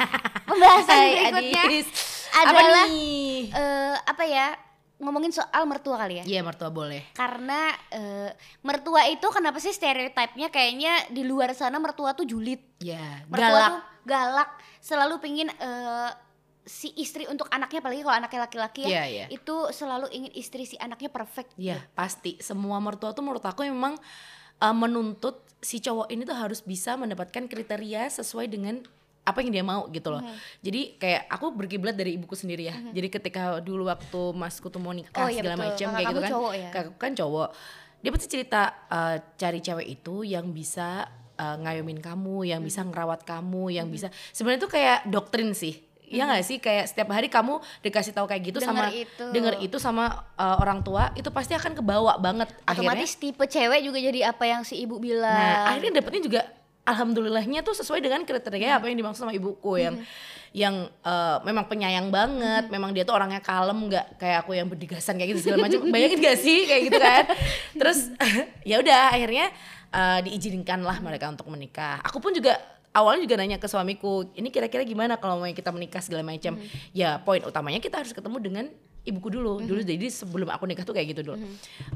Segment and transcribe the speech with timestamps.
[0.48, 1.88] pembahasan Hai, berikutnya Adis.
[2.32, 3.38] adalah apa nih?
[3.48, 4.46] eh, apa ya
[4.96, 7.12] ngomongin soal mertua kali ya Iya mertua boleh.
[7.12, 8.30] karena eh,
[8.62, 13.68] mertua itu kenapa sih stereotipnya kayaknya di luar sana mertua tuh julid Ya, mertua galak.
[13.68, 16.10] tuh galak selalu pingin eh,
[16.62, 19.26] si istri untuk anaknya apalagi kalau anaknya laki-laki ya Iya, iya.
[19.28, 22.40] itu selalu ingin istri si anaknya perfect Iya, pasti.
[22.40, 23.94] Semua mertua tuh menurut aku memang
[24.58, 28.82] uh, menuntut si cowok ini tuh harus bisa mendapatkan kriteria sesuai dengan
[29.26, 30.22] apa yang dia mau gitu loh.
[30.22, 30.36] Mhm.
[30.62, 32.78] Jadi kayak aku berkiblat dari ibuku sendiri ya.
[32.78, 36.20] Jadi ketika dulu waktu masku tuh mau nikah Oh, iya, segala macam Kakak kayak gitu
[36.20, 36.30] kan.
[36.30, 36.68] cowok ya?
[36.70, 37.48] Kakakku kan cowok.
[37.98, 42.88] Dia pasti cerita uh, cari cewek itu yang bisa uh, ngayomin kamu, yang bisa Mhm.
[42.88, 45.82] ngerawat kamu, yang bisa sebenarnya tuh kayak doktrin sih.
[46.06, 49.26] Iya nggak sih kayak setiap hari kamu dikasih tahu kayak gitu Denger sama itu.
[49.26, 50.04] denger itu sama
[50.38, 54.46] uh, orang tua itu pasti akan kebawa banget akhirnya otomatis tipe cewek juga jadi apa
[54.46, 56.40] yang si ibu bilang Nah, akhirnya dapetnya juga
[56.86, 59.98] alhamdulillahnya tuh sesuai dengan kriteria apa yang dimaksud sama ibuku yang
[60.56, 65.20] yang eh, memang penyayang banget, memang dia tuh orangnya kalem nggak kayak aku yang berdigasan
[65.20, 65.84] kayak gitu segala macam.
[65.92, 67.24] Bayangin gak sih kayak gitu kan?
[67.82, 67.98] Terus
[68.70, 69.52] ya udah akhirnya
[69.92, 72.00] eh, diizinkan lah mereka untuk menikah.
[72.08, 72.56] Aku pun juga
[72.96, 76.56] awalnya juga nanya ke suamiku, ini kira-kira gimana kalau mau kita menikah segala macam.
[76.96, 78.64] Ya poin utamanya kita harus ketemu dengan
[79.06, 79.62] ibuku dulu.
[79.62, 81.38] Dulu jadi sebelum aku nikah tuh kayak gitu dulu.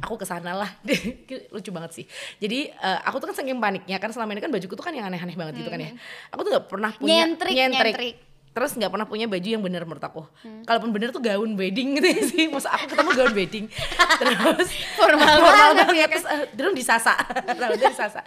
[0.00, 0.70] Aku ke sana lah.
[1.54, 2.04] Lucu banget sih.
[2.38, 5.10] Jadi eh, aku tuh kan saking paniknya kan selama ini kan bajuku tuh kan yang
[5.10, 5.90] aneh-aneh banget gitu kan ya.
[6.30, 8.29] Aku tuh nggak pernah punya Nyentrik, nyentrik.
[8.50, 10.22] Terus nggak pernah punya baju yang bener menurut aku.
[10.64, 12.44] Kalaupun bener tuh gaun wedding gitu ya sih.
[12.46, 13.64] Masa aku ketemu gaun wedding.
[14.20, 17.14] Terus Formal banget ya terus eh, terus disasa
[17.56, 18.20] rambutnya disasa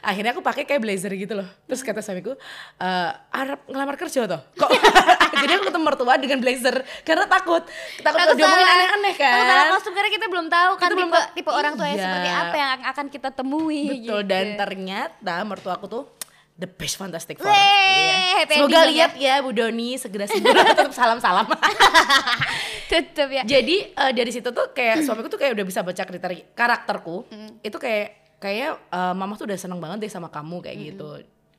[0.00, 1.48] akhirnya aku pakai kayak blazer gitu loh.
[1.64, 2.34] Terus kata suamiku
[2.76, 4.70] eh Arab ngelamar kerja tuh kok?
[5.32, 6.76] Jadi aku ketemu mertua dengan blazer.
[7.00, 7.62] Karena takut.
[7.96, 8.68] Takut Takut salah.
[8.68, 9.72] aneh-aneh Takut salah kan?
[9.72, 12.06] kostum karena kita belum tahu kan Kita belum tipe, tipe orang tua yang Iya.
[12.06, 14.00] seperti apa yang akan kita temui betul.
[14.00, 14.16] gitu.
[14.24, 16.04] dan ternyata mertua aku tuh
[16.60, 17.48] the best fantastic four.
[17.48, 18.44] Weh, Iya.
[18.46, 21.48] semoga ending lihat ya Bu Doni segera sembuh tetap salam-salam.
[22.90, 23.42] Tetep ya.
[23.42, 27.24] Jadi eh, dari situ tuh kayak suamiku tuh kayak udah bisa baca kriteria karakterku
[27.60, 28.06] itu kayak
[28.36, 31.08] kayak eh, mama tuh udah seneng banget deh sama kamu kayak gitu.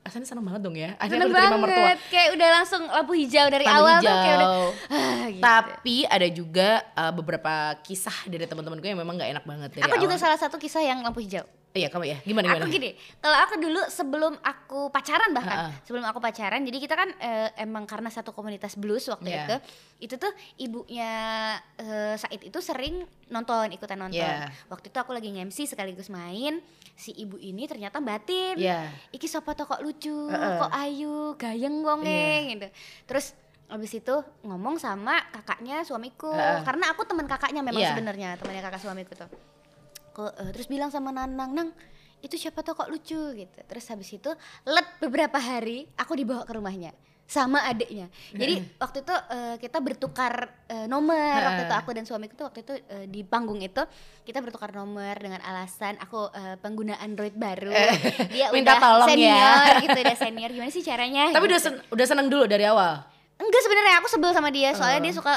[0.01, 0.97] Asalnya seneng banget dong ya.
[0.97, 1.77] Akhirnya Seneng aku diterima mertua.
[1.85, 4.65] Banget Kayak udah langsung lampu hijau dari Lampu awal tuh kayak udah hijau.
[4.89, 5.41] ah, gitu.
[5.45, 9.69] tapi ada juga eh, beberapa kisah dari teman-temanku yang memang nggak enak banget.
[9.77, 10.23] Dari Aku juga awal.
[10.25, 12.91] salah satu kisah yang lampu hijau iya kamu ya gimana gimana Aku gini,
[13.23, 15.79] kalau aku dulu sebelum aku pacaran bahkan, Ha-ha.
[15.87, 19.43] sebelum aku pacaran, jadi kita kan eh, emang karena satu komunitas blues waktu Iya.
[19.47, 19.55] itu,
[20.03, 21.11] itu tuh ibunya
[21.79, 24.19] eh, Said itu sering nonton, ikutan nonton.
[24.19, 24.51] Iya.
[24.67, 26.59] Waktu itu aku lagi nge-MC sekaligus main,
[26.93, 28.59] si ibu ini ternyata batin.
[28.59, 28.91] Iya.
[29.15, 30.55] Iki tuh kok lucu, Heeh.
[30.59, 32.51] kok ayu, gayeng wonge Iya.
[32.51, 32.67] gitu.
[33.07, 33.27] Terus
[33.71, 36.59] Abis itu ngomong sama kakaknya suamiku, Heeh.
[36.67, 37.95] karena aku teman kakaknya memang Iya.
[37.95, 39.31] sebenarnya temannya kakak suamiku tuh
[40.11, 41.69] ke eh, terus bilang sama Nanang Nang
[42.21, 43.59] itu siapa tuh kok lucu gitu.
[43.65, 44.29] Terus habis itu
[44.69, 46.93] let beberapa hari aku dibawa ke rumahnya
[47.25, 48.11] sama adiknya.
[48.35, 51.39] Jadi waktu itu eh, kita bertukar eh, nomor.
[51.39, 53.79] Waktu itu aku dan suamiku tuh waktu itu eh, di panggung itu
[54.27, 57.71] kita bertukar nomor dengan alasan aku eh, pengguna Android baru.
[58.35, 59.15] Dia Minta udah tolong ya.
[59.15, 60.49] senior gitu udah senior.
[60.51, 61.23] Gimana sih caranya?
[61.31, 61.51] Tapi gitu.
[61.55, 62.99] udah sen- udah seneng dulu dari awal
[63.41, 65.33] Enggak sebenarnya aku sebel sama dia soalnya dia suka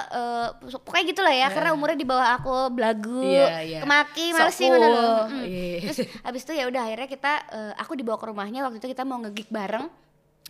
[0.66, 3.78] su- pokoknya gitu lah ya karena umurnya di bawah aku belagu Iya, iya.
[3.80, 4.92] kemaki males sih ngono cool.
[4.92, 5.22] loh.
[5.26, 5.42] Mm.
[5.42, 5.78] Iya.
[5.82, 9.02] terus habis itu ya udah akhirnya kita eh, aku dibawa ke rumahnya waktu itu kita
[9.02, 9.88] mau ngegig bareng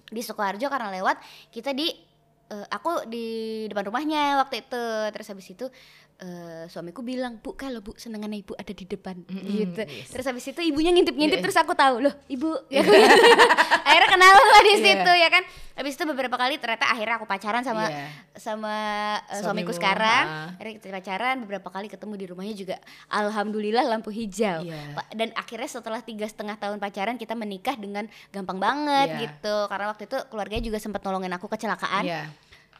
[0.06, 1.16] di Sukoharjo karena lewat
[1.48, 1.94] kita di
[2.44, 3.26] eh, aku di
[3.66, 5.66] depan rumahnya waktu itu terus habis itu
[6.16, 10.08] eh, suamiku bilang bu kalau bu senengannya ibu ada di depan gitu yes.
[10.08, 11.44] terus habis itu ibunya ngintip-ngintip Iya.
[11.44, 12.82] terus aku tahu loh ibu ya
[13.84, 15.42] akhirnya kenalan lah di situ ya kan
[15.74, 18.06] habis itu beberapa kali ternyata akhirnya aku pacaran sama Iya.
[18.32, 18.74] sama
[19.26, 22.76] eh, Suamimu, suamiku sekarang akhirnya kita pacaran beberapa kali ketemu di rumahnya juga
[23.08, 24.62] alhamdulillah lampu hijau.
[24.94, 29.20] Pa- dan akhirnya setelah tiga setengah tahun pacaran kita menikah dengan gampang banget Iya.
[29.24, 32.22] gitu karena waktu itu keluarganya juga sempat nolongin aku kecelakaan Iya.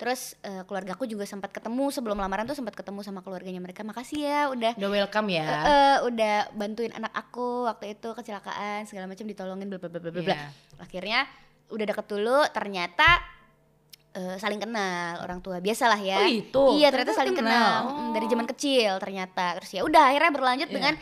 [0.05, 4.21] Terus eh, keluargaku juga sempat ketemu sebelum lamaran tuh sempat ketemu sama keluarganya mereka makasih
[4.21, 9.09] ya udah udah welcome ya eh, eh, udah bantuin anak aku waktu itu kecelakaan segala
[9.09, 10.21] macam ditolongin bla bla bla bla bla.
[10.21, 10.53] Iya.
[10.77, 11.25] akhirnya
[11.67, 13.09] udah deket dulu ternyata
[14.13, 16.63] eh, saling kenal orang tua biasalah ya Oh, gitu?
[16.77, 17.81] iya ternyata Ternyata saling kenal.
[17.83, 20.75] kenal, Mm, dari zaman kecil ternyata terus ya udah akhirnya berlanjut Iya.
[20.75, 20.95] dengan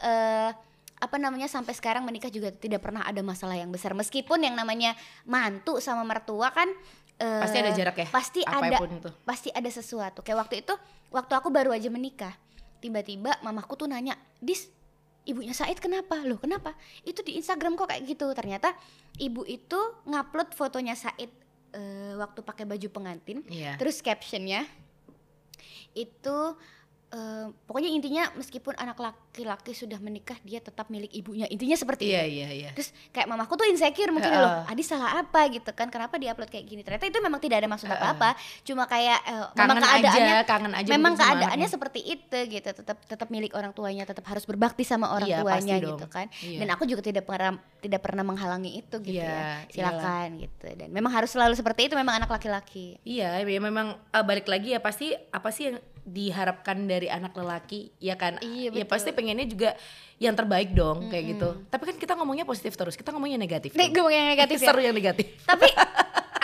[0.00, 0.50] eh,
[0.96, 4.96] apa namanya sampai sekarang menikah juga tidak pernah ada masalah yang besar meskipun yang namanya
[5.22, 6.72] mantu sama mertua kan
[7.18, 8.06] eh, Pasti ada jarak ya?
[8.08, 9.10] pasti ada Apa pun itu.
[9.22, 10.74] pasti ada sesuatu kayak waktu itu
[11.08, 12.34] waktu aku baru aja menikah
[12.78, 14.68] tiba-tiba mamaku tuh nanya dis
[15.24, 18.76] ibunya Said kenapa loh kenapa itu di Instagram kok kayak gitu ternyata
[19.16, 19.74] ibu itu
[20.04, 21.32] ngupload fotonya Said
[21.72, 23.74] eh, waktu pakai baju pengantin Iya.
[23.74, 24.68] terus captionnya
[25.92, 26.38] itu
[27.16, 31.48] eh, pokoknya intinya meskipun anak laki-laki sudah menikah dia tetap milik ibunya.
[31.48, 32.36] Intinya seperti Iya itu.
[32.36, 32.70] iya iya.
[32.76, 34.44] terus kayak mamaku tuh insecure mungkin Heeh.
[34.44, 35.48] loh Adi salah apa?
[35.48, 35.88] gitu kan.
[35.88, 36.84] Kenapa dia upload kayak gini?
[36.84, 38.36] Ternyata itu memang tidak ada maksud apa-apa.
[38.62, 42.68] Cuma kayak eh, memang keadaannya aja, kangen aja memang keadaannya seperti itu gitu.
[42.76, 46.12] Tetap tetap milik orang tuanya tetap harus berbakti sama orang Iya, tuanya gitu dong.
[46.12, 46.26] kan.
[46.44, 46.58] Iya.
[46.60, 49.72] dan aku juga tidak pernah tidak pernah menghalangi itu gitu Iya, ya.
[49.72, 50.66] silakan gitu.
[50.74, 53.00] Dan memang harus selalu seperti itu memang anak laki-laki.
[53.02, 57.90] Iya, ya memang eh, balik lagi ya pasti apa sih yang diharapkan dari anak lelaki
[57.98, 58.38] ya kan?
[58.38, 58.88] Iya, Ya betul.
[58.88, 59.70] pasti pengennya juga
[60.16, 61.48] yang terbaik dong kayak gitu.
[61.66, 63.74] Tapi kan kita ngomongnya positif terus, kita ngomongnya negatif.
[63.74, 65.26] Nih gue yang negatif ya Seru yang negatif.
[65.42, 65.66] tapi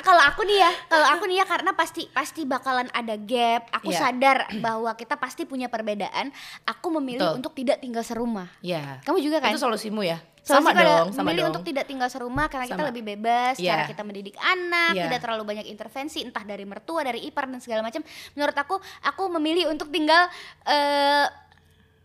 [0.03, 3.95] kalau aku nih ya kalau aku nih ya karena pasti pasti bakalan ada gap aku
[3.95, 4.03] Iya.
[4.03, 6.35] sadar bahwa kita pasti punya perbedaan
[6.67, 7.39] aku memilih Betul.
[7.39, 8.99] untuk tidak tinggal serumah Ya.
[9.07, 10.19] kamu juga kan Itu solusimu ya?
[10.43, 11.51] Solusi sama pada dong, sama memilih dong.
[11.53, 12.91] untuk tidak tinggal serumah karena kita Sama.
[12.91, 13.71] lebih bebas Iya.
[13.73, 15.03] cara kita mendidik anak Iya.
[15.07, 18.03] tidak terlalu banyak intervensi entah dari mertua dari ipar dan segala macam
[18.35, 20.27] menurut aku aku memilih untuk tinggal
[20.65, 21.27] eh,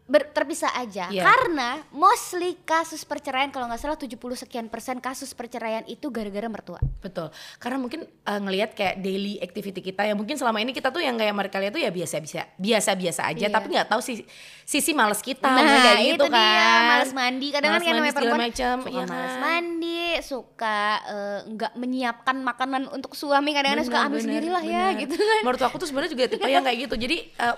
[0.07, 1.21] ber- terpisah aja Iya.
[1.21, 6.79] karena mostly kasus perceraian kalau nggak salah 70 sekian persen kasus perceraian itu gara-gara mertua
[6.97, 7.29] Betul.
[7.57, 11.13] Karena mungkin eh, ngelihat kayak daily activity kita ya mungkin selama ini kita tuh yang
[11.13, 13.51] kayak mereka lihat tuh ya biasa-biasa biasa-biasa aja Iya.
[13.51, 14.23] tapi nggak tahu sih
[14.63, 16.39] sisi males kita nah kayak gitu itu kan.
[16.39, 19.41] dia males mandi kadang Males kan mandi perempuan macam, suka iya males kan?
[19.41, 25.15] mandi suka eh, nggak menyiapkan makanan untuk suami kadang-kadang suka ambil benar, sendirilah ya gitu
[25.15, 26.95] kan Menurut aku tuh sebenarnya juga tipe yang kayak gitu.
[26.97, 27.55] Jadi eh,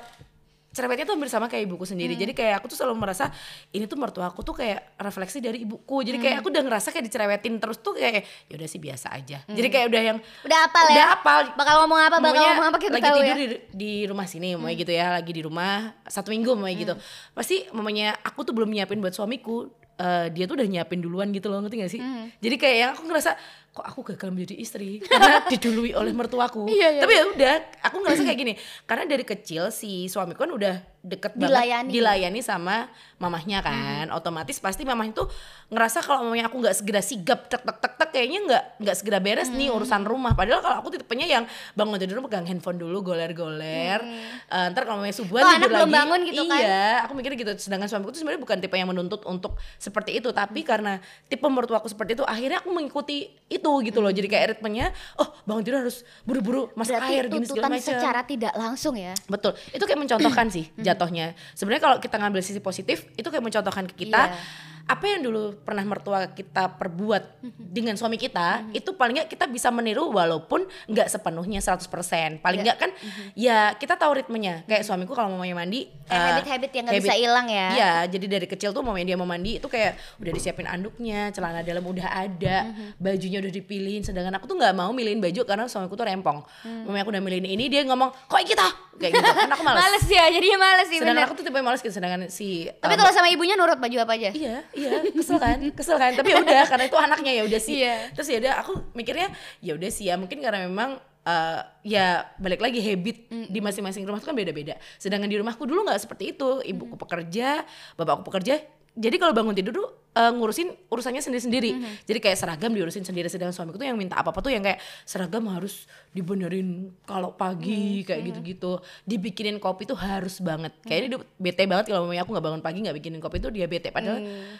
[0.79, 2.15] cerewetnya tuh hampir sama kayak ibuku sendiri.
[2.15, 2.21] Hmm.
[2.21, 3.27] Jadi kayak aku tuh selalu merasa
[3.69, 5.99] ini tuh mertua aku tuh kayak refleksi dari ibuku.
[6.01, 6.23] Jadi Hmm.
[6.23, 9.43] kayak aku udah ngerasa kayak dicerewetin terus tuh kayak ya udah sih biasa aja.
[9.43, 11.01] Jadi kayak udah yang udah apal udah Hmm.
[11.01, 11.39] ya apal.
[11.53, 14.47] bakal ngomong apa bakal ngomong apa kita lagi tahu tidur ya di, di rumah sini
[14.53, 15.71] mau gitu ya lagi di rumah
[16.05, 17.03] satu minggu mau gitu Hmm.
[17.33, 21.47] pasti mamanya aku tuh belum nyiapin buat suamiku eh, dia tuh udah nyiapin duluan gitu
[21.47, 22.31] loh ngerti gak sih Hmm.
[22.37, 23.35] jadi kayak yang aku ngerasa
[23.79, 24.99] kok aku gagal menjadi istri?
[24.99, 26.67] Karena didului oleh mertuaku.
[26.67, 27.01] Iya, iya.
[27.01, 28.53] tapi ya udah aku ngerasa kayak gini.
[28.83, 31.89] Karena dari kecil si suamiku kan udah deket banget Dilayani.
[31.89, 34.11] dilayani sama mamahnya kan.
[34.11, 35.31] Otomatis pasti mamahnya tuh
[35.69, 39.19] ngerasa kalau mamanya aku nggak segera sigap tek tek tek tek kayaknya nggak nggak segera
[39.19, 40.35] beres nih urusan rumah.
[40.35, 44.03] Padahal kalau aku tipenya yang bangun tidur pegang handphone dulu goler goler
[44.51, 45.95] ntar kalau mamanya subuhan Oh, tidur anak belum lagi.
[45.95, 46.59] bangun gitu kan?
[46.59, 47.51] iya aku mikirnya gitu.
[47.57, 50.29] Sedangkan suamiku tuh sebenarnya bukan tipe yang menuntut untuk seperti itu.
[50.29, 53.17] Tapi karena tipe mertuaku seperti itu akhirnya aku mengikuti
[53.47, 54.09] itu gitu loh.
[54.09, 54.89] Jadi kayak ritmenya
[55.21, 59.13] oh bangun tidur harus buru-buru masak berarti air gini segala macam secara tidak langsung ya?
[59.29, 61.37] Betul, itu kayak mencontohkan sih jatuhnya.
[61.53, 64.33] Sebenarnya kalau kita ngambil sisi positif, itu kayak mencontohkan ke kita.
[64.33, 64.67] Iya.
[64.89, 67.53] Apa yang dulu pernah mertua kita perbuat Hmm.
[67.61, 72.41] dengan suami kita, itu paling nggak kita bisa meniru walaupun nggak sepenuhnya 100%.
[72.41, 72.89] Paling nggak kan
[73.33, 74.65] ya kita tahu ritmenya.
[74.65, 77.67] Kayak suamiku kalau mamanya mandi eh, habit-habit yang nggak bisa habit- hilang ya.
[77.71, 81.61] Iya, jadi dari kecil tuh mamanya dia mau mandi itu kayak udah disiapin anduknya, celana
[81.61, 82.57] dalam udah ada,
[82.97, 84.01] bajunya udah dipilihin.
[84.01, 86.41] Sedangkan aku tuh nggak mau milihin baju karena suamiku tuh rempong.
[86.63, 86.83] Hmm.
[86.83, 89.29] Mamanya aku udah milihin ini, dia ngomong kok kita kayak gitu.
[89.29, 89.79] Kan aku males.
[89.85, 92.93] males ya jadinya males sih Sedangkan bener aku tuh tipe males gitu, sedangkan si tapi
[92.93, 96.15] um, kalau sama ibunya nurut baju apa aja Iya, iya, kesel kan, kesel kan.
[96.15, 97.75] Tapi ya udah, karena itu anaknya ya udah sih.
[97.83, 97.95] Iya.
[98.15, 99.27] Terus ya udah, aku mikirnya
[99.59, 100.95] ya udah sih ya, mungkin karena memang
[101.27, 104.79] eh, ya balik lagi habit di masing-masing rumah itu kan beda-beda.
[104.95, 106.63] Sedangkan di rumahku dulu nggak seperti itu.
[106.63, 107.67] Ibuku pekerja,
[107.99, 108.63] bapakku pekerja.
[108.99, 111.71] Jadi kalau bangun tidur tuh eh, ngurusin urusannya sendiri-sendiri.
[112.03, 113.25] Jadi kayak seragam diurusin sendiri.
[113.25, 116.69] Sedangkan suamiku tuh yang minta apa-apa tuh yang kayak seragam harus dibenerin
[117.03, 118.77] kalau pagi kayak gitu-gitu.
[119.03, 120.73] Dibikinin kopi tuh harus banget.
[120.81, 123.65] Kayaknya dia bete banget kalau mamanya aku nggak bangun pagi nggak bikinin kopi tuh dia
[123.65, 123.89] bete.
[123.89, 124.17] Padahal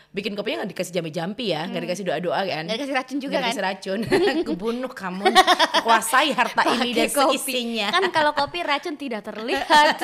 [0.10, 2.64] bikin kopinya nggak dikasih jampi-jampi ya, nggak dikasih doa-doa kan.
[2.64, 3.50] Nggak dikasih racun juga Nggak kan?
[3.50, 4.00] dikasih racun.
[4.48, 5.26] Kubunuh kamu,
[5.82, 7.38] kuasai harta ini dan kopi.
[7.38, 7.88] seisinya.
[7.90, 9.98] kan kalau kopi racun tidak terlihat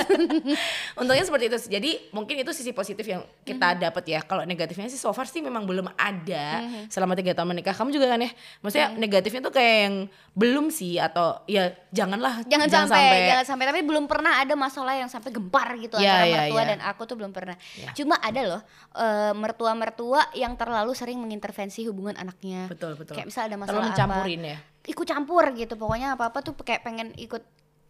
[1.00, 1.58] Untungnya seperti itu.
[1.68, 3.80] Jadi mungkin itu sisi positif yang kita Mhm.
[3.82, 4.20] dapat ya.
[4.22, 6.88] Kalau negatifnya sih so far sih memang belum ada Mhm.
[6.88, 7.72] selama tiga tahun menikah.
[7.72, 8.32] Kamu juga kan ya?
[8.60, 9.96] Maksudnya negatifnya tuh kayak yang
[10.32, 15.08] belum sih atau ya janganlah jangan, sampai, jangan sampai tapi belum pernah ada masalah yang
[15.08, 16.70] sampai gempar gitu Iya, antara iya, mertua iya.
[16.72, 17.90] dan aku tuh belum pernah Iya.
[17.94, 18.62] cuma ada loh
[18.94, 23.16] eh, mertua-mertua yang terlalu sering mengintervensi hubungan anaknya Betul betul.
[23.16, 24.58] kayak misal ada masalah Terlalu apa mencampurin ya.
[24.86, 27.44] ikut campur gitu pokoknya apa apa tuh kayak pengen ikut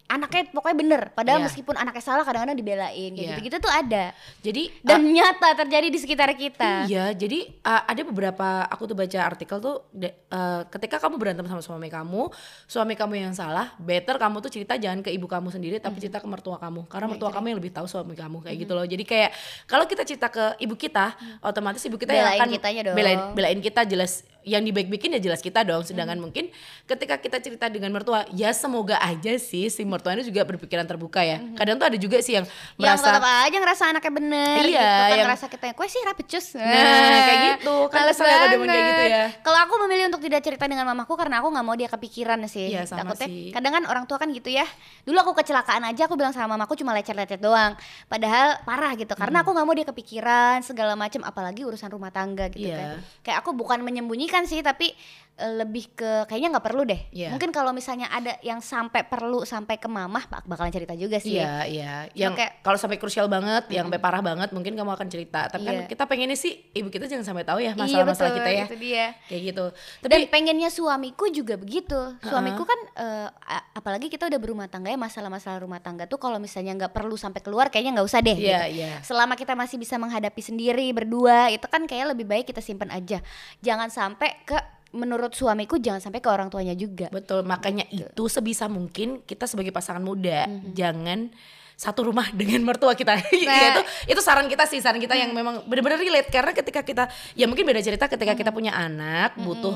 [0.06, 1.46] anaknya pokoknya bener padahal Iya.
[1.46, 3.30] meskipun anaknya salah kadang-kadang dibelain kayak Iya.
[3.34, 8.46] gitu-gitu tuh ada Jadi dan nyata terjadi di sekitar kita Iya, jadi uh, ada beberapa
[8.64, 12.30] aku tuh baca artikel tuh de- uh, ketika kamu berantem sama suami kamu,
[12.64, 16.16] suami kamu yang salah, better kamu tuh cerita jangan ke ibu kamu sendiri tapi cerita
[16.16, 18.84] ke mertua kamu karena mertua kamu yang lebih tahu suami kamu kayak gitu loh.
[18.84, 19.30] Jadi kayak
[19.64, 22.94] kalau kita cerita ke ibu kita, otomatis ibu kita yang Belain akan kitanya dong.
[22.94, 25.82] belain belain kita jelas yang dibaik-baikin ya jelas kita dong.
[25.82, 30.40] Sedangkan mungkin ketika kita cerita dengan mertua, ya semoga aja sih si mertua ini juga
[30.42, 31.42] berpikiran terbuka ya.
[31.52, 34.78] Kadang tuh ada juga sih yang yang merasa tetap aja ngerasa anaknya bener Iya, gitu
[34.78, 37.74] kan yang- ngerasa kita kue sih rapet cus Nah, kayak gitu.
[37.88, 39.24] Kan ya kalau demen kayak gitu ya.
[39.40, 42.70] kalau aku memilih untuk tidak cerita dengan mamaku karena aku nggak mau dia kepikiran sih
[42.70, 43.50] Iya, sama takutnya sih.
[43.50, 44.62] kadang kan orang tua kan gitu ya
[45.02, 47.74] dulu aku kecelakaan aja aku bilang sama mamaku cuma lecet-lecet doang
[48.06, 52.46] padahal parah gitu karena aku nggak mau dia kepikiran segala macam apalagi urusan rumah tangga
[52.48, 52.76] gitu Iya.
[52.76, 52.88] kan
[53.22, 54.92] kayak aku bukan menyembunyikan sih tapi
[55.36, 57.28] lebih ke kayaknya nggak perlu deh Iya.
[57.28, 61.36] mungkin kalau misalnya ada yang sampai perlu sampai ke mamah bak- bakalan cerita juga sih
[61.36, 61.92] Iya, iya.
[62.16, 65.44] Yang kayak- kalau sampai krusial banget, yang sampai parah banget, mungkin kamu akan cerita.
[65.46, 65.86] Tapi kan Iya.
[65.86, 68.64] kita pengennya sih ibu kita jangan sampai tahu ya Iya, masalah-masalah betul, kita ya.
[68.64, 69.66] itu dia Kayak gitu.
[70.00, 74.88] dan Tapi pengennya suamiku juga begitu suamiku kan eh, a- apalagi kita udah berumah tangga
[74.88, 78.32] ya masalah-masalah rumah tangga tuh kalau misalnya nggak perlu sampai keluar kayaknya nggak usah deh
[78.32, 78.78] Iya, gitu.
[78.78, 78.92] iya.
[79.02, 83.20] selama kita masih bisa menghadapi sendiri berdua itu kan kayak lebih baik kita simpan aja
[83.58, 84.56] jangan sampai ke
[84.94, 87.10] menurut suamiku jangan sampai ke orang tuanya juga.
[87.10, 91.30] Betul, makanya itu sebisa mungkin kita sebagai pasangan muda jangan
[91.76, 93.20] satu rumah dengan mertua kita.
[93.46, 93.82] Ya, itu
[94.16, 96.32] itu saran kita sih, saran kita yang memang benar-benar relate.
[96.32, 97.04] Karena ketika kita
[97.36, 99.74] ya mungkin beda cerita ketika kita punya anak butuh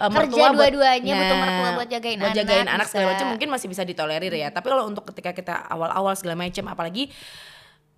[0.00, 3.06] uh, Kerja mertua buat- dua-duanya, butuh Nah, mertua buat jagain buat jagain anak, anak segala
[3.12, 4.48] macam mungkin masih bisa ditolerir ya.
[4.48, 7.12] Tapi kalau untuk ketika kita awal-awal segala macam apalagi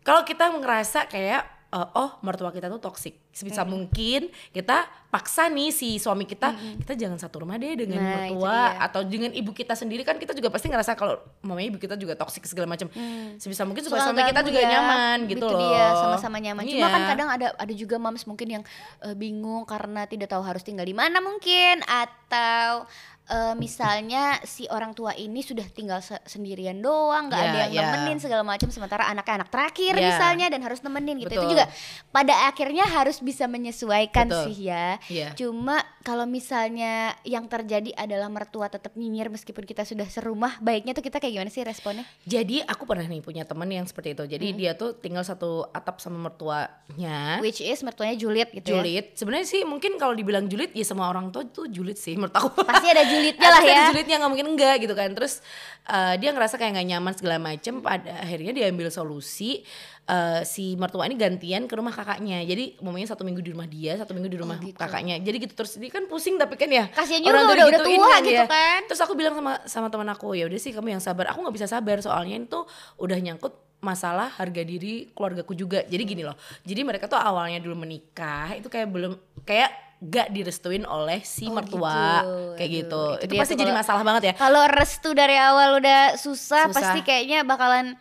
[0.03, 5.71] kalau kita ngerasa kayak uh, oh mertua kita tuh toksik sebisa mungkin kita paksa nih
[5.71, 9.75] si suami kita kita jangan satu rumah deh dengan Nah, mertua atau dengan ibu kita
[9.75, 10.03] sendiri.
[10.03, 12.91] Kan kita juga pasti ngerasa kalau mamanya ibu kita juga toksik segala macam.
[13.37, 14.71] Sebisa mungkin supaya suami kita juga ya.
[14.73, 15.61] nyaman gitu Itu loh.
[15.61, 16.63] dia sama-sama nyaman.
[16.65, 16.89] Cuma Iya.
[16.91, 18.63] kan kadang ada ada juga moms mungkin yang
[19.03, 22.87] eh, bingung karena tidak tahu harus tinggal di mana mungkin atau
[23.25, 27.73] eh, misalnya si orang tua ini sudah tinggal se- sendirian doang, nggak Iya, ada yang
[27.73, 27.83] iya.
[27.89, 30.05] nemenin segala macam sementara anaknya anak terakhir Iya.
[30.07, 31.33] misalnya dan harus nemenin gitu.
[31.33, 31.53] Itu Betul.
[31.53, 31.65] juga
[32.11, 34.45] pada akhirnya harus bisa menyesuaikan Betul.
[34.49, 35.01] sih ya.
[35.09, 35.33] Iya.
[35.33, 41.01] Cuma kalau misalnya yang terjadi adalah mertua tetap nyinyir meskipun kita sudah serumah, baiknya tuh
[41.01, 42.05] kita kayak gimana sih responnya?
[42.29, 44.29] jadi aku pernah nih punya temen yang seperti itu.
[44.29, 47.41] Jadi dia tuh tinggal satu atap sama mertuanya.
[47.41, 48.85] Which is mertuanya Juliet gitu ya.
[48.85, 49.17] julid.
[49.17, 52.53] Sebenarnya sih mungkin kalau dibilang julid ya semua orang tua tuh julid sih menurut aku.
[52.69, 53.89] Pasti ada julidnya lah Pasti ada ya.
[53.89, 55.09] julidnya nggak mungkin enggak gitu kan.
[55.17, 55.41] Terus
[55.89, 57.81] eh, dia ngerasa kayak nggak nyaman segala macem.
[57.81, 59.65] Pada akhirnya dia ambil solusi
[60.07, 63.97] eh, si mertua ini gantian ke rumah kakaknya jadi umumnya satu minggu di rumah dia
[63.97, 64.77] satu minggu di rumah gitu.
[64.77, 67.81] kakaknya jadi gitu terus dia kan pusing tapi kan ya Kasian juga orang udah- udah
[67.81, 68.47] tua kan gitu ya.
[68.47, 68.81] kan.
[68.85, 71.55] terus aku bilang sama sama teman aku ya udah sih kamu yang sabar aku nggak
[71.55, 72.61] bisa sabar soalnya itu
[72.97, 77.77] udah nyangkut masalah harga diri keluargaku juga jadi gini loh jadi mereka tuh awalnya dulu
[77.79, 79.69] menikah itu kayak belum kayak
[80.01, 82.57] gak direstuin oleh si Oh, mertua gitu.
[82.57, 85.81] kayak Aduh, gitu itu itu, dia pasti jadi masalah banget ya Kalau restu dari awal
[85.81, 86.73] udah susah, Susah.
[86.73, 87.97] pasti kayaknya bakalan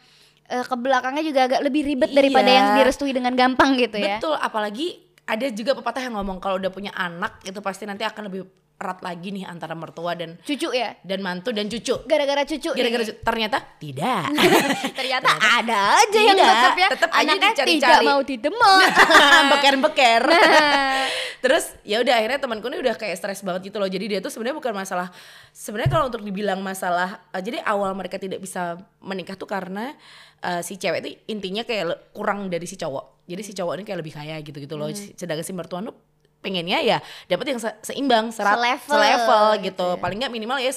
[0.53, 2.55] eh, ke belakangnya juga agak lebih ribet daripada Iya.
[2.55, 4.22] yang direstui dengan gampang gitu ya.
[4.22, 8.27] betul apalagi ada juga pepatah yang ngomong kalau udah punya anak itu pasti nanti akan
[8.27, 8.45] lebih
[8.75, 10.98] erat lagi nih antara mertua dan Cucu ya.
[11.00, 12.70] dan mantu dan cucu Gara-gara cucu.
[12.70, 13.10] gara-gara nih.
[13.10, 14.27] cu- ternyata tidak
[15.00, 16.88] ternyata ada aja yang tetap ya.
[16.89, 17.72] tetap aja dicari-cari.
[17.74, 18.89] tidak mau didemek.
[19.51, 21.06] beker-beker Nah.
[21.44, 24.30] terus ya udah akhirnya temanku ini udah kayak stres banget gitu loh jadi dia tuh
[24.30, 25.12] sebenarnya bukan masalah
[25.51, 29.92] sebenarnya kalau untuk dibilang masalah eh, jadi awal mereka tidak bisa menikah tuh karena
[30.39, 34.00] eh, si cewek itu intinya kayak kurang dari si cowok jadi si cowok ini kayak
[34.00, 35.15] lebih kaya gitu gitu loh Hmm.
[35.15, 35.96] sedangkan si mertua tuh
[36.43, 36.97] pengennya ya
[37.31, 40.01] dapat yang se- seimbang serat, Selevel selevel gitu gitu ya.
[40.03, 40.71] paling nggak minimal ya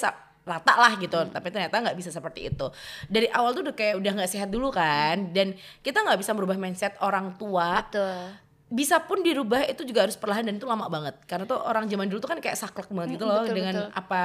[0.47, 2.71] rata lah gitu tapi ternyata nggak bisa seperti itu
[3.11, 5.51] dari awal tuh udah kayak udah nggak sehat dulu kan dan
[5.83, 8.46] kita nggak bisa merubah mindset orang tua Betul.
[8.67, 12.05] Bisa pun dirubah itu juga harus perlahan dan itu lama banget karena tuh orang zaman
[12.05, 13.95] dulu tuh kan kayak saklek banget gitu loh betul, dengan betul.
[13.95, 14.21] apa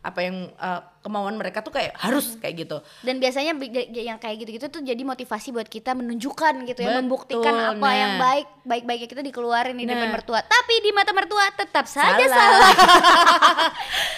[0.00, 4.16] apa yang uh, kemauan mereka tuh kayak harus kayak gitu Dan biasanya bi- j- yang
[4.16, 7.94] kayak gitu-gitu tuh jadi motivasi buat kita menunjukkan gitu ya, Betul, membuktikan apa nah.
[7.96, 10.12] yang baik, baik-baiknya kita dikeluarin di depan Nah.
[10.12, 10.40] mertua.
[10.40, 12.36] Tapi di mata mertua tetap saja Salah.
[12.36, 12.72] salah.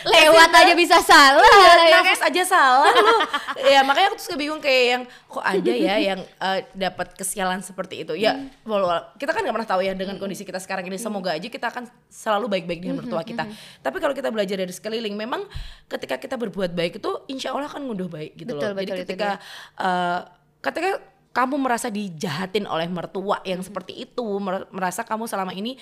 [0.12, 1.38] Lewat aja bisa salah.
[1.46, 2.02] Iya, ya kan?
[2.02, 3.16] nafas aja salah lu
[3.64, 7.62] ya makanya aku tuh suka bingung kayak yang kok ada ya yang uh, dapat kesialan
[7.62, 10.98] seperti itu ya walau kita kan nggak pernah tahu ya dengan kondisi kita sekarang ini.
[10.98, 13.46] Semoga aja kita akan selalu baik-baik dengan mertua kita.
[13.78, 15.46] tapi kalau kita belajar dari sekeliling memang
[15.86, 18.82] ketika kita berbuat baik itu insya Allah kan ngunduh baik gitu Betul, loh.
[18.82, 19.30] Betul, jadi ketika
[19.78, 20.20] uh,
[20.58, 20.90] ketika
[21.32, 25.78] kamu merasa dijahatin oleh mertua yang seperti itu mer- merasa kamu selama ini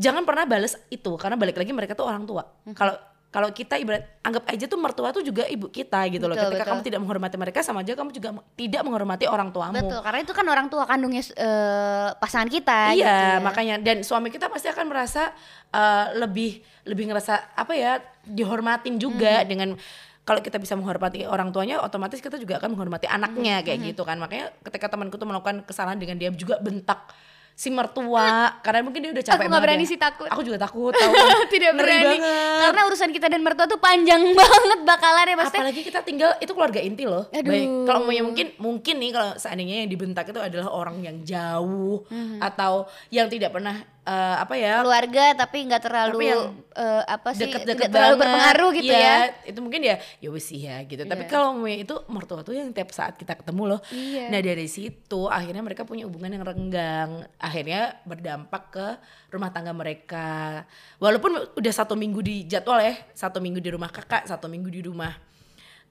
[0.00, 1.12] jangan pernah bales itu.
[1.20, 2.48] Karena balik lagi mereka tuh orang tua.
[2.72, 2.96] Kalau
[3.30, 6.62] kalau kita ibarat anggap aja tuh mertua tuh juga ibu kita gitu loh Betul, ketika
[6.66, 6.70] betul.
[6.74, 10.32] kamu tidak menghormati mereka sama aja kamu juga tidak menghormati orang tuamu Betul, karena itu
[10.34, 13.42] kan orang tua kandungnya eh, pasangan kita gitu Iya, ya.
[13.42, 15.30] makanya dan suami kita pasti akan merasa
[15.70, 16.58] eh, lebih
[16.90, 19.78] lebih ngerasa apa ya dihormatin juga dengan
[20.20, 24.14] kalau kita bisa menghormati orang tuanya, otomatis kita juga akan menghormati anaknya kayak gitu kan.
[24.20, 27.10] Makanya ketika temanku tuh melakukan kesalahan dengan dia juga bentak
[27.52, 29.88] si mertua karena mungkin dia udah capek Aku banget berani ya.
[29.88, 30.26] sih takut.
[30.26, 31.12] Aku juga takut tahu.
[31.12, 31.44] kan.
[31.52, 32.16] Tidak Ngeri berani.
[32.16, 32.60] banget.
[32.62, 35.60] Karena urusan kita dan mertua tuh panjang banget bakalan ya maksudnya.
[35.60, 37.28] Apalagi kita tinggal itu keluarga inti loh.
[37.28, 37.46] Aduh.
[37.46, 42.02] Baik, kalau mau mungkin mungkin nih kalau seandainya yang dibentak itu adalah orang yang jauh
[42.06, 42.40] Mhm.
[42.40, 42.72] atau
[43.08, 43.76] yang tidak pernah
[44.10, 46.42] eh, apa ya keluarga tapi nggak terlalu Tapi yang
[46.74, 48.22] eh, apa sih deket-deket tidak terlalu banget.
[48.26, 49.16] berpengaruh gitu Iya, ya.
[49.46, 51.02] Itu mungkin ya ya wis sih ya gitu.
[51.06, 51.30] Tapi Iya.
[51.30, 53.80] kalau itu mertua tuh yang tiap saat kita ketemu loh.
[53.88, 54.26] Iya.
[54.28, 57.10] Nah, dari situ akhirnya mereka punya hubungan yang renggang.
[57.38, 58.86] Akhirnya berdampak ke
[59.30, 60.66] rumah tangga mereka.
[60.98, 64.82] Walaupun udah satu minggu di jadwal ya, satu minggu di rumah kakak, satu minggu di
[64.82, 65.14] rumah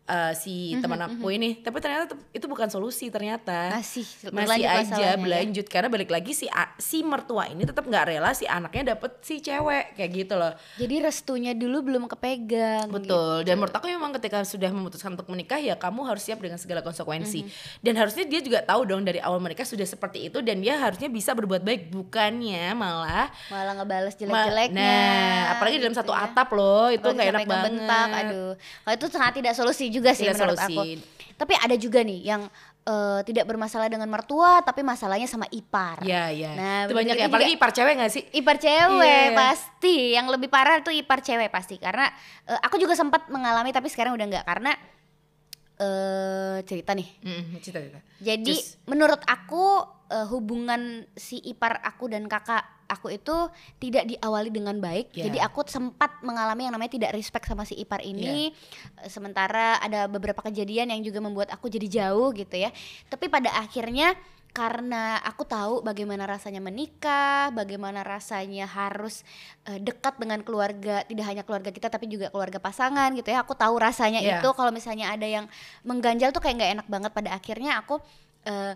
[0.10, 1.62] eh, si Mhm, teman aku ini.
[1.62, 3.70] Tapi ternyata te- itu bukan solusi ternyata.
[3.72, 5.12] Masih masih berlanjut aja ya.
[5.13, 9.38] berlanjut karena balik lagi si si mertua ini tetap nggak rela si anaknya dapet si
[9.38, 10.54] cewek kayak gitu loh.
[10.75, 12.89] Jadi restunya dulu belum kepegang.
[12.89, 13.44] Betul.
[13.44, 16.82] Dan menurut aku memang ketika sudah memutuskan untuk menikah ya kamu harus siap dengan segala
[16.82, 17.46] konsekuensi.
[17.46, 17.84] Mhm.
[17.86, 21.06] Dan harusnya dia juga tahu dong dari awal menikah sudah seperti itu dan dia harusnya
[21.08, 23.51] bisa berbuat baik bukannya malah gitu.
[23.51, 24.80] Malah ngebales jelek-jeleknya.
[24.80, 26.25] Nah, apalagi dalam gitu satu ya.
[26.25, 27.51] atap loh, itu nggak enak banget.
[27.70, 28.51] ngebentak, Aduh.
[28.56, 30.75] Kalau itu sangat tidak solusi juga sih Tidak menurut solusi.
[30.75, 30.82] aku.
[31.36, 32.41] Tapi ada juga nih yang
[32.82, 36.01] eh, tidak bermasalah dengan mertua tapi masalahnya sama ipar.
[36.01, 36.51] Ya, ya.
[36.51, 38.24] Nah, itu banyak ya, juga- apalagi ipar cewek gak sih?
[38.34, 39.38] Ipar cewek Iya.
[39.38, 42.10] pasti, yang lebih parah tuh ipar cewek pasti karena
[42.44, 44.72] eh, aku juga sempat mengalami tapi sekarang udah nggak karena
[45.77, 47.08] eh cerita nih.
[47.22, 48.00] Mm, cita-cita.
[48.20, 49.79] Jadi Just- menurut aku
[50.10, 50.82] eh, hubungan
[51.13, 53.36] si ipar aku dan kakak aku itu
[53.77, 55.13] tidak diawali dengan baik.
[55.13, 55.29] Ya.
[55.29, 58.50] Jadi aku sempat mengalami yang namanya tidak respect sama si ipar ini.
[58.50, 59.05] Ya.
[59.05, 62.74] Eh, Sementara ada beberapa kejadian yang juga membuat aku jadi jauh gitu ya.
[63.08, 64.17] Tapi pada akhirnya
[64.50, 69.22] karena aku tahu bagaimana rasanya menikah, bagaimana rasanya harus
[69.69, 73.46] eh, dekat dengan keluarga, tidak hanya keluarga kita tapi juga keluarga pasangan gitu ya.
[73.46, 74.41] Aku tahu rasanya Iya.
[74.41, 75.46] itu kalau misalnya ada yang
[75.86, 78.01] mengganjal tuh kayak nggak enak banget pada akhirnya aku
[78.50, 78.74] eh,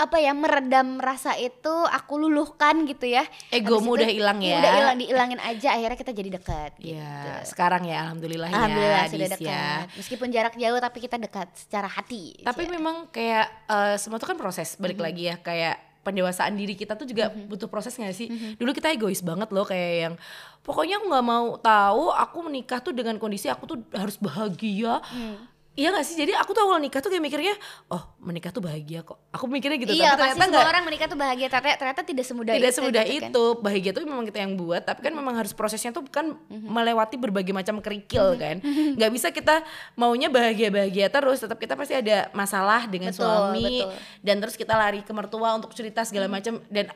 [0.00, 4.56] apa ya meredam rasa itu aku luluhkan gitu ya Habis itu, udah hilang ya.
[4.56, 6.96] udah hilang diilangin aja akhirnya kita jadi dekat gitu.
[6.96, 9.36] Ya, sekarang ya alhamdulillah, alhamdulillah ya, sudah Dis ya.
[9.36, 12.72] dekat meskipun jarak jauh tapi kita dekat secara hati Tapi Cia.
[12.72, 15.06] memang kayak eh, semua itu kan proses balik Mm-hmm.
[15.06, 18.24] lagi ya kayak pendewasaan diri kita tuh juga butuh proses gak sih?
[18.56, 20.14] Dulu kita egois banget loh kayak yang
[20.60, 25.04] pokoknya aku nggak mau tahu aku menikah tuh dengan kondisi aku tuh harus bahagia.
[25.06, 25.36] Mm.
[25.78, 26.18] Iya gak sih?
[26.18, 27.54] Jadi aku tuh awal nikah tuh kayak mikirnya,
[27.94, 29.16] oh menikah tuh bahagia kok.
[29.30, 29.94] Aku mikirnya gitu.
[29.94, 32.70] iya tapi pasti ternyata semua nggak orang menikah tuh bahagia ternyata, ternyata tidak semudah tidak
[32.70, 33.30] itu semudah gitu kan.
[33.30, 33.44] itu.
[33.62, 36.66] Bahagia tuh memang kita yang buat, tapi kan memang harus prosesnya tuh kan Mm-hmm.
[36.66, 38.58] melewati berbagai macam kerikil kan.
[38.98, 39.62] Nggak bisa kita
[39.94, 43.88] maunya bahagia-bahagia terus, tetap kita pasti ada masalah dengan Betul, suami betul.
[43.94, 44.20] Mm-hmm.
[44.26, 46.90] dan terus kita lari ke mertua untuk cerita segala macam dan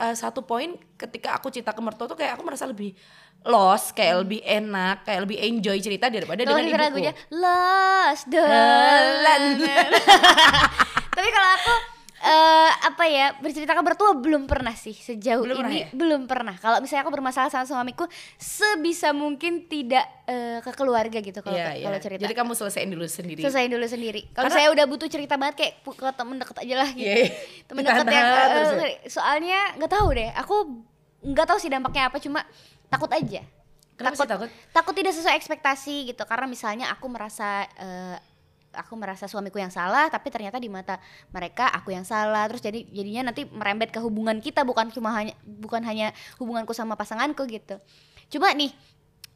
[0.00, 2.96] eh, satu poin ketika aku cerita ke mertua tuh kayak aku merasa lebih
[3.44, 6.44] lost, kayak lebih enak, kayak lebih enjoy cerita daripada.
[6.44, 6.84] Kalau dengan ibuku.
[6.84, 8.44] lagunya Lost the.
[11.16, 15.72] Tapi kalau aku eh apa ya bercerita ke mertua belum pernah sih sejauh Belum pernah
[15.72, 15.88] ini ya?
[15.90, 16.52] belum pernah.
[16.54, 18.04] Kalau misalnya aku bermasalah sama suamiku
[18.36, 21.84] sebisa mungkin tidak eh, ke keluarga gitu kalau Iya, iya.
[21.88, 22.20] kalau cerita.
[22.20, 23.40] Jadi kamu selesaiin dulu sendiri.
[23.40, 24.20] Selesaiin dulu sendiri.
[24.30, 27.08] Kalau saya udah butuh cerita banget kayak ke temen deket aja lah gitu.
[27.08, 27.32] Iya, iya.
[27.72, 28.80] Temen deket yang eh, terus ya.
[28.84, 30.28] eh, soalnya nggak tahu deh.
[30.36, 30.54] Aku
[31.22, 32.44] nggak tahu sih dampaknya apa cuma
[32.86, 33.40] takut aja.
[33.96, 34.48] Kenapa sih takut?
[34.72, 38.16] takut tidak sesuai ekspektasi gitu karena misalnya aku merasa eh,
[38.74, 40.98] aku merasa suamiku yang salah tapi ternyata di mata
[41.34, 42.46] mereka aku yang salah.
[42.50, 46.94] Terus jadi jadinya nanti merembet ke hubungan kita bukan cuma hanya bukan hanya hubunganku sama
[46.94, 47.78] pasanganku gitu.
[48.30, 48.70] Cuma nih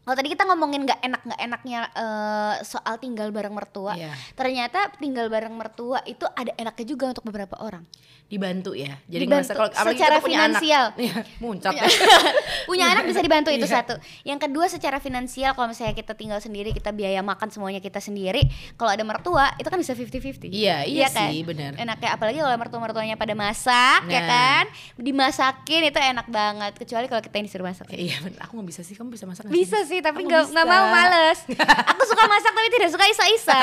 [0.05, 4.13] kalau tadi kita ngomongin nggak enak nggak enaknya eh, soal tinggal bareng mertua Iya.
[4.33, 7.83] ternyata tinggal bareng mertua itu ada enaknya juga untuk beberapa orang
[8.25, 8.89] Dibantu ya.
[9.05, 10.85] Jadi Dibantu ngerasa kalau apalagi secara kita punya finansial.
[10.89, 10.97] anak.
[11.05, 11.85] Iya, muncat ya.
[12.73, 13.75] punya anak bisa dibantu itu Iya.
[13.79, 13.95] satu.
[14.25, 18.41] Yang kedua secara finansial kalau misalnya kita tinggal sendiri kita biaya makan semuanya kita sendiri.
[18.75, 20.49] Kalau ada mertua itu kan bisa 50-50.
[20.49, 21.29] Iya, iya kan?
[21.31, 21.77] sih, benar.
[21.77, 24.27] Enaknya apalagi kalau mertua-mertuanya pada masak ya Nah.
[24.27, 24.65] kan.
[24.97, 27.87] Dimasakin itu enak banget kecuali kalau kita yang disuruh masak.
[27.93, 28.41] Iya, bener.
[28.41, 28.97] aku nggak bisa sih.
[28.97, 31.39] Kamu bisa masak Bisa sih tapi Aku nggak nggak mau males.
[31.91, 33.61] aku suka masak tapi tidak suka isa-isa.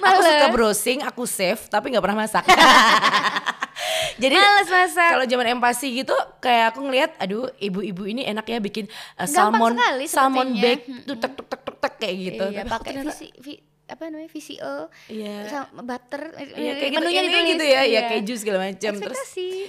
[0.00, 2.44] Aku suka browsing, aku save, tapi nggak pernah masak.
[4.14, 5.10] Jadi Males masak.
[5.10, 8.86] kalau zaman empati gitu, kayak aku ngelihat, aduh, ibu-ibu ini enak ya bikin
[9.18, 12.44] uh, salmon, sekali salmon bake, tuh tek tek tek tek tek kayak gitu.
[12.48, 14.76] Iya, Tapi pakai ternyata- visi, vi- apa namanya VCO
[15.12, 15.36] Iya.
[15.44, 16.22] sama butter
[16.56, 17.48] Iya, kayak gitu, menunya ditulis.
[17.52, 18.00] gitu ya, ya Iya.
[18.08, 18.92] keju segala macam.
[18.96, 19.20] Terus,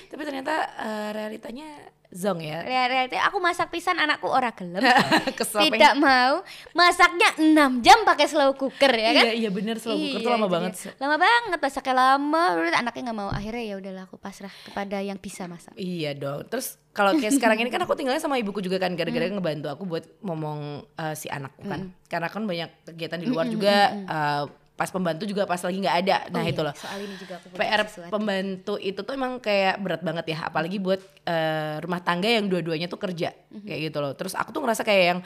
[0.07, 1.67] tapi ternyata uh, realitanya
[2.15, 2.63] zong ya.
[2.63, 4.79] Real- Realita aku masak pisan anakku ora gelem.
[5.67, 6.41] Tidak mau.
[6.71, 7.51] Masaknya 6
[7.81, 9.23] jam pakai slow cooker ya kan?
[9.25, 10.71] Iya, iya bener slow cooker tuh Iya, lama banget.
[10.73, 10.91] dia.
[10.95, 12.43] Lama banget masaknya lama.
[12.55, 13.29] Terus anaknya nggak mau.
[13.29, 15.75] Akhirnya ya udahlah aku pasrah kepada yang bisa masak.
[15.75, 16.47] Iya dong.
[16.47, 19.35] Terus kalau kayak sekarang ini kan aku tinggalnya sama ibuku juga kan gara-gara Hmm.
[19.35, 20.59] ngebantu aku buat ngomong
[20.95, 21.91] eh, si anakku kan.
[22.05, 24.43] Karena kan banyak kegiatan di luar juga eh,
[24.75, 27.33] pas pembantu juga pas lagi nggak ada nah Oh iya, itu loh Soal ini juga
[27.37, 28.11] aku PR sesuatu.
[28.11, 32.85] pembantu itu tuh emang kayak berat banget ya apalagi buat eh, rumah tangga yang dua-duanya
[32.85, 33.63] tuh kerja Mhm.
[33.63, 35.19] kayak gitu loh terus aku tuh ngerasa kayak yang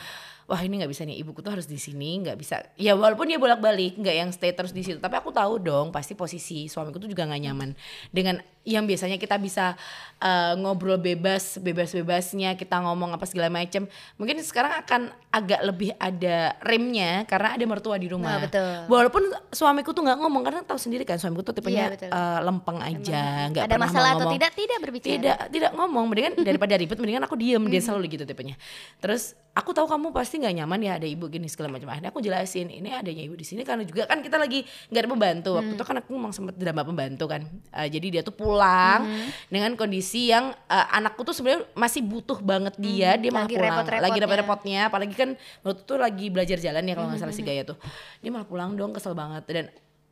[0.50, 3.38] wah ini nggak bisa nih ibuku tuh harus di sini nggak bisa ya walaupun dia
[3.38, 7.06] bolak-balik nggak yang stay terus di situ tapi aku tahu dong pasti posisi suamiku tuh
[7.06, 7.70] juga nggak nyaman
[8.10, 9.78] dengan yang biasanya kita bisa
[10.20, 13.86] eh, ngobrol bebas bebas-bebasnya kita ngomong apa segala macem
[14.16, 18.74] mungkin sekarang akan agak lebih ada remnya karena ada mertua di rumah Nah, betul.
[18.86, 22.10] walaupun suamiku tuh nggak ngomong karena tahu sendiri kan suamiku tuh tipenya betul.
[22.10, 24.36] eh, lempeng aja nggak ada pernah masalah mau atau ngomong.
[24.38, 28.24] tidak tidak berbicara tidak tidak ngomong mendingan daripada ribet mendingan aku diem dia selalu gitu
[28.26, 28.56] tipenya
[28.98, 31.92] terus aku tahu kamu pasti nggak nyaman ya ada ibu gini segala macam.
[31.92, 35.10] Akhirnya aku jelasin ini adanya ibu di sini karena juga kan kita lagi nggak ada
[35.12, 35.50] pembantu.
[35.60, 37.42] Waktu itu kan aku memang sempat drama pembantu kan.
[37.76, 39.04] Eh, jadi dia tuh pulang
[39.52, 43.68] dengan kondisi yang eh, anakku tuh sebenarnya masih butuh banget dia dia malah lagi pulang.
[43.68, 44.06] repot-repotnya.
[44.08, 45.30] lagi repot-repotnya apalagi kan
[45.68, 47.78] waktu itu lagi belajar jalan ya kalau nggak salah si Gaya tuh.
[48.24, 49.44] Dia malah pulang dong kesel banget.
[49.50, 49.66] Dan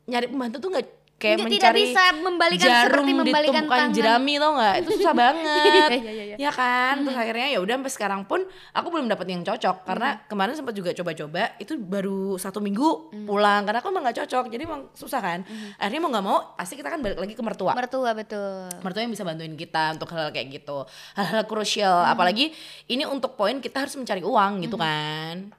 [0.08, 0.86] nyari pembantu tuh nggak
[1.18, 3.96] kayak Nggak, tidak mencari bisa membalikan jarum seperti membalikan ditumpukan tangan.
[3.98, 4.74] jerami tau nggak?
[4.78, 5.90] Itu susah banget.
[5.98, 6.36] Iya, iya, iya.
[6.38, 6.94] ya kan?
[7.02, 9.76] Terus akhirnya ya udah sampai sekarang pun aku belum dapat yang cocok.
[9.82, 12.88] Karena kemarin sempat juga coba-coba itu baru satu minggu
[13.26, 13.66] pulang.
[13.66, 15.42] Karena aku emang nggak cocok jadi emang susah kan?
[15.82, 17.74] Akhirnya mau nggak mau pasti kita kan balik lagi ke mertua.
[17.74, 18.70] Mertua betul.
[18.86, 20.86] Mertua yang bisa bantuin kita untuk hal-hal kayak gitu.
[21.18, 22.06] Hal-hal krusial.
[22.06, 22.54] Apalagi
[22.86, 25.50] ini untuk poin kita harus mencari uang gitu kan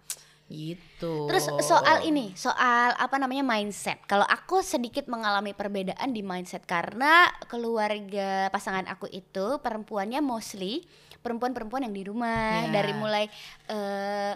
[0.50, 4.02] gitu Terus soal ini, soal apa namanya mindset.
[4.04, 10.84] Kalau aku sedikit mengalami perbedaan di mindset karena keluarga pasangan aku itu perempuannya mostly
[11.20, 12.82] perempuan-perempuan yang di rumah Ya.
[12.82, 13.26] dari mulai
[13.68, 14.34] eh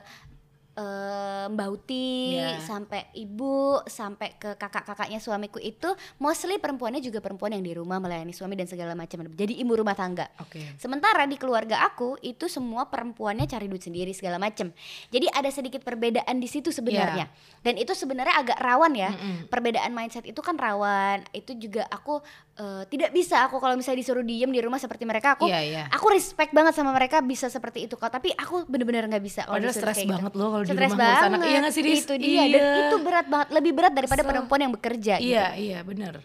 [0.73, 2.57] eh, Mbak Uti Ya.
[2.59, 5.85] sampai ibu sampai ke kakak-kakaknya suamiku itu
[6.17, 9.21] mostly perempuannya juga perempuan yang di rumah melayani suami dan segala macam.
[9.29, 10.29] Jadi ibu rumah tangga.
[10.41, 14.73] oke Sementara di keluarga aku itu semua perempuannya cari duit sendiri segala macem.
[15.13, 17.29] Jadi ada sedikit perbedaan di situ sebenarnya.
[17.61, 19.13] Dan itu sebenarnya agak rawan ya.
[19.47, 21.21] Perbedaan mindset itu kan rawan.
[21.31, 22.19] Itu juga aku
[22.53, 25.83] eh, tidak bisa aku kalau misalnya disuruh diem di rumah seperti mereka aku Iya, iya.
[25.87, 28.07] aku respect banget sama mereka bisa seperti itu kok.
[28.07, 30.11] Tapi aku bener-bener nggak bisa kalau Padahal stres gitu.
[30.11, 31.29] banget loh kalau di rumah banget.
[31.29, 31.39] anak.
[31.43, 32.01] Iya nggak sih, Dis?
[32.01, 32.67] Itu dia dan Iya.
[32.83, 34.29] itu berat banget, lebih berat daripada Kesel.
[34.29, 35.29] perempuan yang bekerja gitu.
[35.29, 36.21] iya iya benar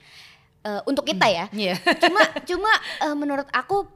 [0.58, 3.86] Eh, untuk kita ya iya cuma cuma eh, menurut aku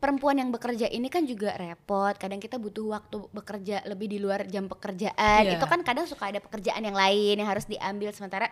[0.00, 2.16] perempuan yang bekerja ini kan juga repot.
[2.16, 5.44] Kadang kita butuh waktu bekerja lebih di luar jam pekerjaan.
[5.44, 5.60] Iya.
[5.60, 8.08] itu kan kadang suka ada pekerjaan yang lain yang harus diambil.
[8.16, 8.48] Sementara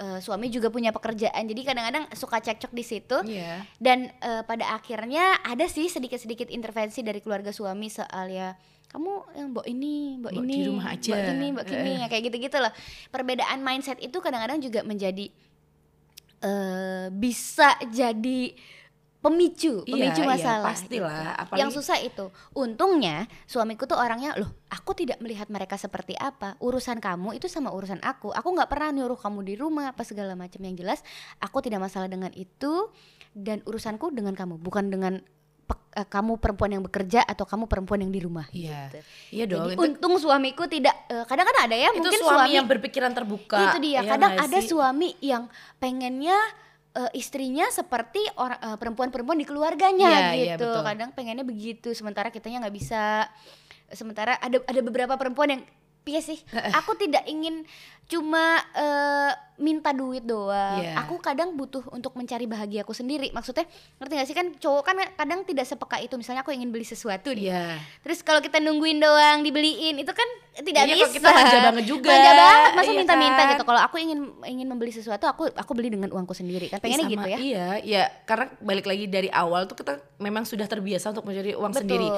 [0.00, 1.44] eh, suami juga punya pekerjaan.
[1.44, 3.16] Jadi kadang-kadang suka cekcok di situ.
[3.28, 3.68] Iya.
[3.76, 8.56] Dan eh, pada akhirnya ada sih sedikit-sedikit intervensi dari keluarga suami soal ya
[8.86, 11.12] kamu yang mbok ini, mbok ini, di rumah aja.
[11.12, 12.72] mbok ini, mbok ya kayak gitu-gitu loh.
[13.12, 15.28] Perbedaan mindset itu kadang-kadang juga menjadi
[16.36, 18.52] eh bisa jadi
[19.26, 20.70] pemicu, Iya, pemicu iya, masalah.
[20.70, 21.10] pastilah.
[21.18, 21.40] gitu.
[21.42, 22.24] Apalagi- Yang susah itu.
[22.52, 26.54] Untungnya suamiku tuh orangnya, loh, aku tidak melihat mereka seperti apa.
[26.58, 28.30] Urusan kamu itu sama urusan aku.
[28.30, 30.58] Aku nggak pernah nyuruh kamu di rumah apa segala macam.
[30.58, 31.00] Yang jelas,
[31.36, 32.88] aku tidak masalah dengan itu
[33.32, 35.18] dan urusanku dengan kamu, bukan dengan
[35.92, 38.46] eh, kamu perempuan yang bekerja atau kamu perempuan yang di rumah.
[38.52, 38.98] iya gitu.
[39.32, 42.50] iya dong Jadi itu, untung suamiku tidak eh, kadang-kadang ada ya itu mungkin suami, suami
[42.54, 44.68] yang berpikiran terbuka itu dia ya kadang ada sih?
[44.70, 46.36] suami yang pengennya
[46.96, 50.82] eh, istrinya seperti orang eh, perempuan-perempuan di keluarganya Iya, iya, gitu betul.
[50.82, 53.28] kadang pengennya begitu sementara kitanya nggak bisa
[53.92, 55.62] sementara ada ada beberapa perempuan yang
[56.06, 56.38] Iya sih,
[56.70, 57.66] aku tidak ingin
[58.06, 60.78] cuma eh, minta duit doang.
[60.78, 61.02] Iya.
[61.02, 63.34] Aku kadang butuh untuk mencari bahagiaku sendiri.
[63.34, 63.66] Maksudnya,
[63.98, 66.14] ngerti gak sih kan cowok kan kadang tidak sepeka itu.
[66.14, 67.50] Misalnya aku ingin beli sesuatu nih.
[67.50, 67.74] iya
[68.06, 70.28] Terus kalau kita nungguin doang dibeliin itu kan
[70.62, 71.10] tidak Iya, bisa.
[71.10, 72.10] kita manja banget juga.
[72.14, 73.50] Manja banget, masa Iya minta-minta kan?
[73.58, 73.64] gitu.
[73.66, 76.70] Kalau aku ingin ingin membeli sesuatu, aku aku beli dengan uangku sendiri.
[76.70, 77.38] Kan pengennya Sama, gitu ya.
[77.42, 78.02] Iya, iya.
[78.22, 81.82] Karena balik lagi dari awal tuh kita memang sudah terbiasa untuk mencari uang Betul.
[81.82, 82.08] sendiri.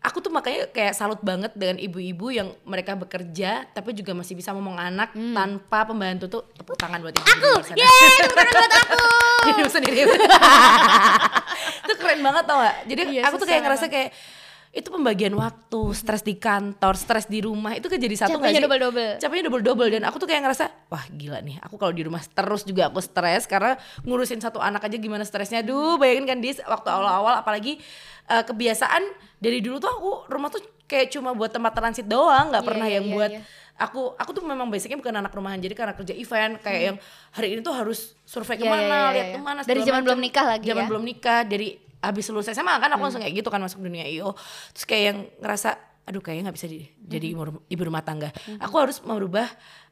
[0.00, 4.48] Aku tuh makanya kayak salut banget dengan ibu-ibu yang mereka bekerja tapi juga masih bisa
[4.56, 7.28] ngomong anak tanpa pembantu tuh tepuk tangan buat ibu.
[7.28, 8.96] Aku, Yeay, tepuk tangan buat aku.
[9.52, 10.00] Hidup sendiri.
[11.84, 12.76] itu keren banget tau gak?
[12.88, 14.08] Jadi Iya, aku tuh kayak ngerasa kayak
[14.70, 18.64] itu pembagian waktu, stres di kantor, stres di rumah itu kan jadi satu Capeknya sih?
[18.64, 19.10] double-double.
[19.18, 22.62] Capeknya double-double dan aku tuh kayak ngerasa wah gila nih aku kalau di rumah terus
[22.62, 26.86] juga aku stres karena ngurusin satu anak aja gimana stresnya duh bayangin kan di waktu
[26.86, 27.82] awal-awal apalagi
[28.26, 29.02] eh, kebiasaan
[29.36, 32.86] dari dulu tuh aku rumah tuh kayak cuma buat tempat transit doang nggak Iya, pernah
[32.86, 33.40] iya, yang iya, buat iya.
[33.76, 36.96] aku aku tuh memang basicnya bukan anak rumahan jadi karena kerja event kayak yang
[37.30, 39.34] hari ini tuh harus survei Iya, ke mana iya, iya, lihat iya.
[39.34, 40.88] ke mana Dari zaman belum nikah lagi zaman ya?
[40.88, 41.68] belum nikah dari
[42.00, 44.32] habis lulus SMA kan aku langsung kayak gitu kan masuk dunia IO
[44.72, 45.76] terus kayak yang ngerasa
[46.08, 48.32] aduh kayaknya nggak bisa di- jadi ibu, ibu rumah tangga.
[48.58, 49.46] Aku harus merubah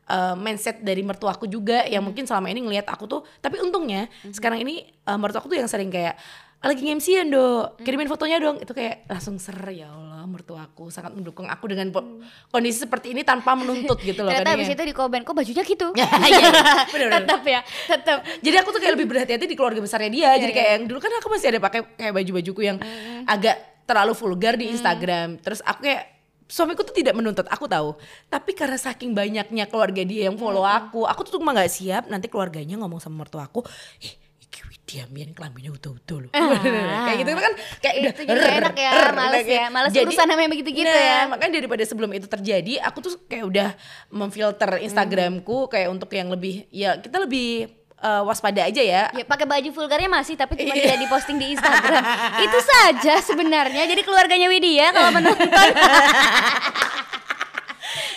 [0.09, 4.65] uh, mindset dari mertuaku juga yang mungkin selama ini ngelihat aku tuh tapi untungnya sekarang
[4.65, 6.17] ini uh, mertuaku tuh yang sering kayak
[6.59, 8.57] lagi nge-MC-an dong kirimin fotonya dong.
[8.59, 10.08] Itu kayak langsung ser ya Allah
[10.39, 14.63] mertuaku sangat mendukung aku dengan po- kondisi seperti ini tanpa menuntut gitu loh Ternyata kadang
[14.63, 14.75] abis ya.
[14.75, 15.87] itu di komen kok bajunya gitu.
[15.93, 16.51] Ya, iya, iya.
[16.95, 17.21] Bener-bener.
[17.21, 18.19] tetap ya, tetap.
[18.39, 20.31] Jadi aku tuh kayak lebih berhati-hati di keluarga besarnya dia.
[20.37, 22.79] Jadi kayak yang dulu kan aku masih ada pakai kayak baju-bajuku yang
[23.25, 25.41] agak terlalu vulgar di Instagram.
[25.41, 26.03] Terus aku kayak
[26.45, 27.97] suamiku tuh tidak menuntut, aku tahu.
[28.27, 32.25] Tapi karena saking banyaknya keluarga dia yang follow aku, aku tuh cuma nggak siap nanti
[32.25, 33.61] keluarganya ngomong sama mertua aku,
[34.01, 34.17] "Eh,
[34.49, 36.31] iki dia mian kelaminnya utuh-utuh loh."
[37.07, 40.27] kayak gitu kan kayak udah Itu juga enak ya, "Rrr," males ya, males Jadi- urusan
[40.27, 41.21] namanya begitu-gitu Nah, ya.
[41.27, 43.69] makanya daripada sebelum itu terjadi aku tuh kayak udah
[44.09, 49.43] memfilter Instagramku kayak untuk yang lebih ya kita lebih eh, waspada aja ya Ya pakai
[49.43, 50.87] baju vulgarnya masih tapi cuma Iya.
[50.87, 52.03] tidak diposting di Instagram.
[52.41, 53.83] Itu saja sebenarnya.
[53.85, 55.51] Jadi keluarganya Widya kalau menonton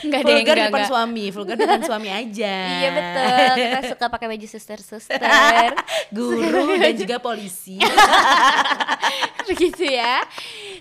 [0.02, 0.90] Enggak deh, vulgar enggak, depan enggak.
[0.90, 2.56] suami, vulgar depan suami aja.
[2.72, 3.56] Iya betul.
[3.56, 5.20] Kita suka pakai baju suster-suster.
[6.16, 7.78] Guru dan juga polisi.
[9.50, 10.22] begitu ya.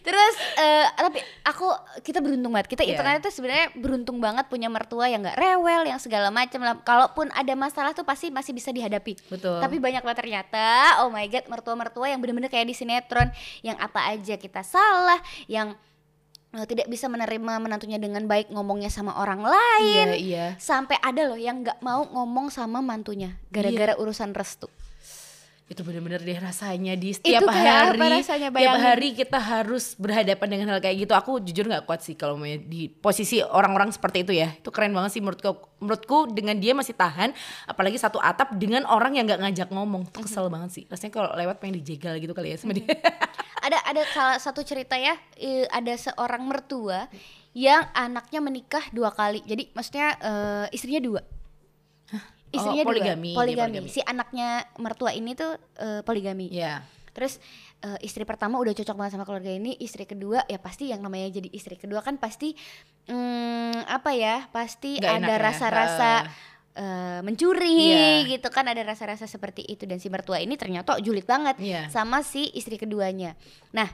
[0.01, 1.67] Terus eh, tapi aku
[2.01, 2.69] kita beruntung banget.
[2.69, 2.97] Kita Iya.
[2.97, 6.61] internet tuh sebenarnya beruntung banget punya mertua yang nggak rewel, yang segala macam.
[6.61, 6.77] lah.
[6.81, 9.17] Kalaupun ada masalah tuh pasti masih bisa dihadapi.
[9.29, 9.61] Betul.
[9.61, 10.67] Tapi banyak banget ternyata,
[11.05, 13.29] oh my god, mertua-mertua yang bener-bener kayak di sinetron,
[13.61, 15.73] yang apa aja kita salah, yang
[16.51, 20.07] tidak bisa menerima menantunya dengan baik ngomongnya sama orang lain.
[20.11, 20.47] Iya, iya.
[20.59, 24.01] Sampai ada loh yang nggak mau ngomong sama mantunya gara-gara Iya.
[24.03, 24.67] urusan restu.
[25.71, 28.03] Itu bener-bener deh rasanya di setiap apa hari.
[28.19, 28.51] rasanya?
[28.51, 28.83] Tiap Bayangin.
[28.83, 31.15] hari kita harus berhadapan dengan hal kayak gitu.
[31.15, 34.51] Aku jujur nggak kuat sih kalau di posisi orang-orang seperti itu ya.
[34.51, 35.71] Itu keren banget sih menurutku.
[35.79, 37.31] Menurutku dengan dia masih tahan,
[37.71, 40.11] apalagi satu atap dengan orang yang nggak ngajak ngomong.
[40.11, 40.85] Itu kesel banget sih.
[40.91, 42.91] Rasanya kalau lewat pengen dijegal gitu kali ya sama dia.
[43.61, 45.15] ada ada salah satu cerita ya
[45.71, 47.07] ada seorang mertua
[47.51, 49.43] yang anaknya menikah dua kali.
[49.43, 51.21] Jadi maksudnya eh, istrinya dua.
[52.51, 53.39] Istrinya Oh, poligami, dua.
[53.47, 53.79] poligami.
[53.79, 53.95] poligami.
[53.95, 56.51] si anaknya mertua ini tuh eh, poligami.
[56.51, 56.83] Iya.
[57.11, 57.43] terus
[57.83, 61.27] eh, istri pertama udah cocok banget sama keluarga ini istri kedua ya pasti yang namanya
[61.43, 62.55] jadi istri kedua kan pasti
[63.11, 65.35] hmm, apa ya pasti enak ada
[66.23, 66.31] ya,
[66.73, 68.31] eh, mencuri Iya.
[68.31, 71.89] gitu kan ada rasa-rasa seperti itu dan si mertua ini ternyata julid banget Iya.
[71.89, 73.35] sama si istri keduanya.
[73.73, 73.91] Nah,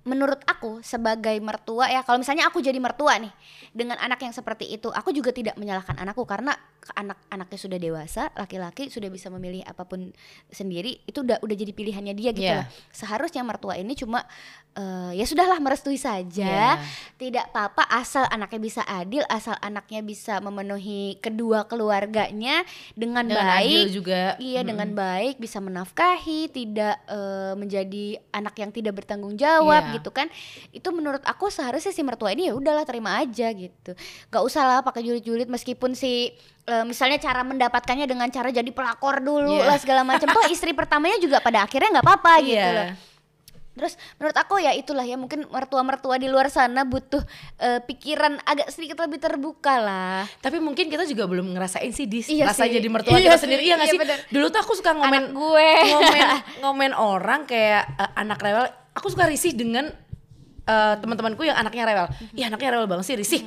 [0.00, 3.32] menurut aku sebagai mertua ya kalau misalnya aku jadi mertua nih
[3.70, 6.56] dengan anak yang seperti itu, aku juga tidak menyalahkan anakku karena
[6.96, 10.10] anak-anaknya sudah dewasa, laki-laki sudah bisa memilih apa pun
[10.50, 12.50] sendiri, itu udah udah jadi pilihannya dia gitu.
[12.50, 12.66] Lah.
[12.90, 14.26] Seharusnya mertua ini cuma
[14.74, 16.82] eh, ya sudahlah merestui saja, Iya.
[17.14, 22.66] tidak apa-apa asal anaknya bisa adil, asal anaknya bisa memenuhi kedua keluarganya
[22.98, 23.66] dengan, Dengan baik.
[23.70, 24.22] adil juga.
[24.40, 29.96] Iya dengan baik bisa menafkahi, tidak eh, menjadi anak yang tidak bertanggung jawab Iya.
[29.96, 30.30] gitu kan.
[30.70, 33.92] Itu menurut aku seharusnya si mertua ini ya udahlah terima aja gitu.
[34.26, 36.30] Gak usah lah pakai julid-julid meskipun si
[36.62, 39.66] eh, misalnya cara mendapatkannya dengan cara jadi pelakor dulu Iya.
[39.66, 40.28] lah segala macam.
[40.28, 42.72] Toh istri pertamanya juga pada akhirnya nggak apa-apa gitu Iya.
[42.72, 42.90] loh.
[43.70, 47.22] Terus menurut aku ya itulah ya mungkin mertua-mertua di luar sana butuh
[47.56, 50.28] eh, pikiran agak sedikit lebih terbuka lah.
[50.36, 52.76] Tapi mungkin kita juga belum ngerasain sih dis Iya rasa sih.
[52.76, 53.98] jadi mertua Iya kita sih, sendiri iya gak iya sih?
[53.98, 54.18] bener.
[54.28, 55.70] Dulu tuh aku suka ngomen Anak gue.
[55.88, 56.22] ngomen
[56.60, 58.68] ngomen orang kayak eh, anak rewel.
[58.94, 59.88] Aku suka risih dengan
[60.66, 62.06] eh, teman-temanku yang anaknya rewel.
[62.34, 63.42] Iya anaknya rewel banget sih risih.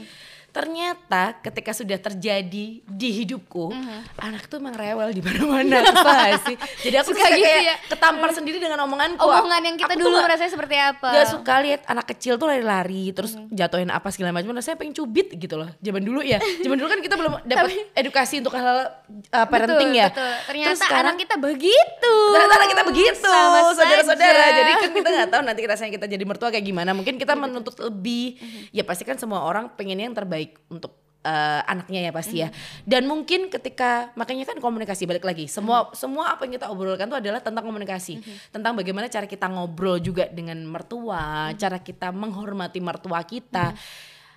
[0.53, 4.21] Ternyata ketika sudah terjadi di hidupku, Mhm.
[4.21, 5.81] anak tuh emang rewel di mana-mana,
[6.45, 6.53] sih?
[6.79, 7.75] Jadi aku Suka gitu kayak ya?
[7.89, 9.17] ketampar sendiri dengan omonganku.
[9.17, 11.09] Omongan yang kita Aku dulu merasa seperti apa?
[11.09, 13.49] Gak suka lihat anak kecil tuh lari-lari terus Mhm.
[13.49, 14.53] jatuhin apa segala macam.
[14.53, 15.73] Rasanya pengen cubit gitu loh.
[15.79, 16.37] Zaman dulu ya.
[16.37, 18.93] Zaman dulu kan kita belum dapat edukasi untuk hal
[19.33, 20.07] uh, parenting betul, ya.
[20.07, 20.33] Betul.
[20.45, 22.13] Ternyata Terus sekarang anak kita begitu.
[22.29, 23.33] ternyata anak kita begitu,
[23.73, 24.43] saudara-saudara.
[24.53, 26.93] Jadi kan kita nggak tahu nanti rasanya kita jadi mertua kayak gimana.
[26.93, 28.37] Mungkin kita menuntut lebih.
[28.37, 28.61] Mhm.
[28.69, 32.43] Ya pasti kan semua orang pengen yang terbaik untuk uh, anaknya ya pasti Mhm.
[32.43, 32.49] ya.
[32.83, 35.47] Dan mungkin ketika makanya kan komunikasi balik lagi.
[35.47, 35.95] Semua Mhm.
[35.95, 38.19] semua apa yang kita obrolkan itu adalah tentang komunikasi.
[38.51, 41.57] Tentang bagaimana cara kita ngobrol juga dengan mertua, Mhm.
[41.57, 43.71] cara kita menghormati mertua kita.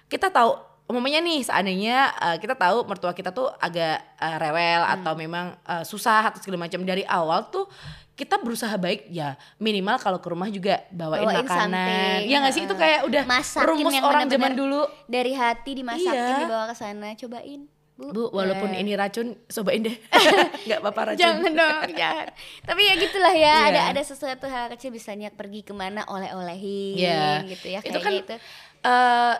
[0.06, 5.12] Kita tahu umumnya nih seandainya uh, kita tahu mertua kita tuh agak uh, rewel atau
[5.12, 7.66] memang uh, susah atau segala macam dari awal tuh
[8.12, 12.54] kita berusaha baik ya minimal kalau ke rumah juga bawain, Bawain makanan something, ya nggak
[12.54, 16.40] sih itu kayak udah Masakin rumus yang orang zaman dulu Dari hati dimasakin Iya.
[16.40, 17.68] dibawa ke sana, cobain.
[17.92, 19.96] Bu, bu walaupun Eh, ini racun cobain deh
[20.64, 22.26] nggak apa-apa racun Jangan dong, jangan.
[22.62, 23.52] Tapi ya gitulah ya, Iya.
[23.68, 27.44] ada ada sesuatu hal kecil misalnya pergi ke mana oleh-olehin Iya.
[27.48, 27.80] gitu ya.
[27.80, 28.34] Itu Kayaknya kan itu.
[28.80, 29.34] eh,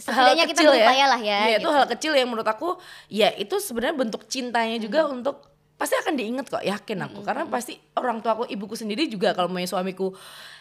[0.00, 1.70] Setidaknya kita berupaya lah ya, Iya, itu gitu.
[1.70, 5.20] hal kecil yang menurut aku ya itu sebenarnya bentuk cintanya juga Hmm.
[5.20, 5.44] untuk
[5.76, 9.48] pasti akan diingat kok yakin aku karena pasti orang tua aku ibuku sendiri juga kalau
[9.48, 10.12] punya suamiku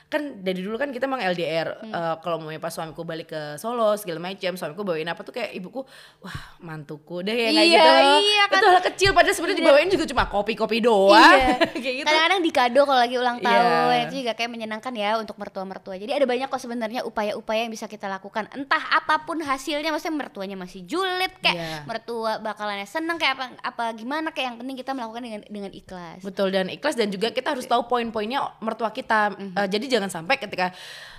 [0.09, 1.93] kan dari dulu kan kita emang LDR Hmm.
[1.93, 5.53] eh, kalau mau pas suamiku balik ke Solo segala macam suamiku bawain apa tuh kayak
[5.53, 5.85] ibuku
[6.19, 8.57] wah mantuku deh ya kayak Iya, gitu iya kan.
[8.57, 11.61] itu hal kecil padahal sebenarnya dibawain juga cuma kopi-kopi doang Iya.
[11.75, 13.45] kayak gitu Kadang-kadang di kado kalau lagi ulang Iya.
[13.45, 15.95] tahun itu juga kayak menyenangkan ya untuk mertua-mertua.
[15.95, 18.49] Jadi ada banyak kok sebenarnya upaya-upaya yang bisa kita lakukan.
[18.51, 21.77] Entah apa pun hasilnya, maksudnya mertuanya masih julid kayak Iya.
[21.85, 26.19] mertua bakalannya seneng kayak apa apa gimana kayak yang penting kita melakukan dengan dengan ikhlas.
[26.19, 29.31] Betul dan ikhlas dan juga kita harus tahu poin-poinnya mertua kita.
[29.31, 29.53] Mhm.
[29.55, 30.71] Eh, jadi jangan sampai ketika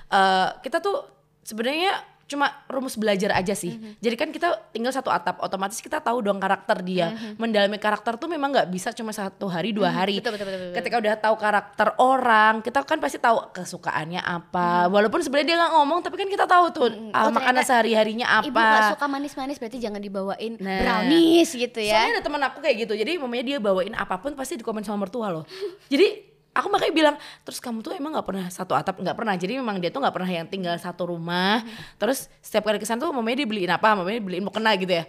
[0.09, 1.05] eh, kita tuh
[1.41, 1.93] sebenarnya
[2.31, 3.75] cuma rumus belajar aja sih.
[3.75, 3.99] Mhm.
[3.99, 7.11] Jadi kan kita tinggal satu atap, otomatis kita tahu dong karakter dia.
[7.35, 10.15] Mendalami karakter tuh memang nggak bisa cuma satu hari dua hari.
[10.15, 10.23] Mhm.
[10.23, 10.77] Betul, betul, betul, betul.
[10.79, 14.87] Ketika udah tahu karakter orang, kita kan pasti tahu kesukaannya apa.
[14.87, 17.11] Walaupun sebenarnya dia nggak ngomong, tapi kan kita tahu tuh Mhm.
[17.11, 18.47] ah, Oh, makanan ternyata sehari-harinya apa.
[18.47, 20.79] Ibu gak suka manis-manis berarti jangan dibawain Nah.
[20.79, 21.99] brownies gitu ya.
[21.99, 22.95] Soalnya ada teman aku kayak gitu.
[22.95, 25.43] Jadi mamanya dia bawain apa pun pasti dikomen sama mertua loh.
[25.91, 29.35] Jadi aku makanya bilang, terus kamu tuh emang nggak pernah satu atap nggak pernah.
[29.39, 31.63] Jadi memang dia tuh nggak pernah yang tinggal satu rumah.
[31.97, 33.95] Terus setiap kali ke sana tuh mamanya dia beliin apa?
[33.95, 35.05] Mamanya beliin mukena gitu ya.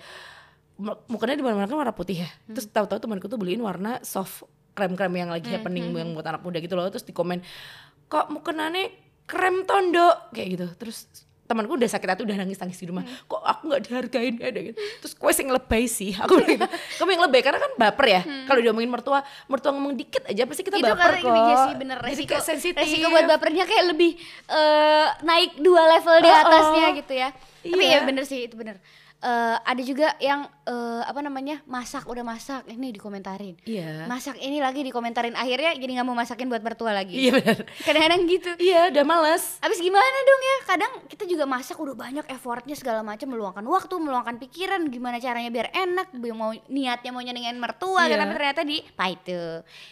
[0.81, 2.29] Mu- Mukena di mana-mana kan warna putih ya.
[2.49, 6.57] Terus tahu-tahu temanku tuh beliin warna soft krem-krem yang lagi happening yang buat anak muda
[6.61, 6.87] gitu loh.
[6.89, 7.41] Terus di komen,
[8.07, 8.89] kok mukenanya
[9.25, 10.67] krem tondo kayak gitu.
[10.77, 11.05] Terus
[11.51, 13.03] temanku udah sakit hati udah nangis nangis di rumah.
[13.21, 14.33] Kok aku nggak dihargain?
[14.35, 14.77] Ya ada gitu.
[14.97, 16.67] Terus kue sing lebay sih aku bilang gitu.
[16.95, 18.21] Kamu yang lebay karena kan baper ya.
[18.45, 21.55] Kalau diomongin mertua mertua ngomong dikit aja pasti kita itu baper karena kok ini iya
[21.61, 21.97] sih bener.
[21.97, 22.79] Jadi resiko kayak sensitif.
[22.79, 24.11] resiko buat bapernya kayak lebih
[24.47, 26.41] eh, naik dua level di Oh, oh.
[26.41, 27.29] atasnya gitu ya.
[27.61, 27.97] Tapi Iya.
[27.97, 28.79] ya bener sih itu bener.
[29.19, 34.57] Eh, ada juga yang eh, apa namanya masak udah masak ini dikomentarin iya masak ini
[34.57, 38.89] lagi dikomentarin akhirnya jadi nggak mau masakin buat mertua lagi iya benar kadang-kadang gitu iya
[38.89, 40.57] udah males Abis gimana dong ya?
[40.65, 45.49] Kadang kita juga masak udah banyak effortnya segala macam meluangkan waktu, meluangkan pikiran gimana caranya
[45.49, 48.17] biar enak, biar mau niatnya mau nyenengin mertua, Iya.
[48.17, 49.41] tapi ternyata di itu.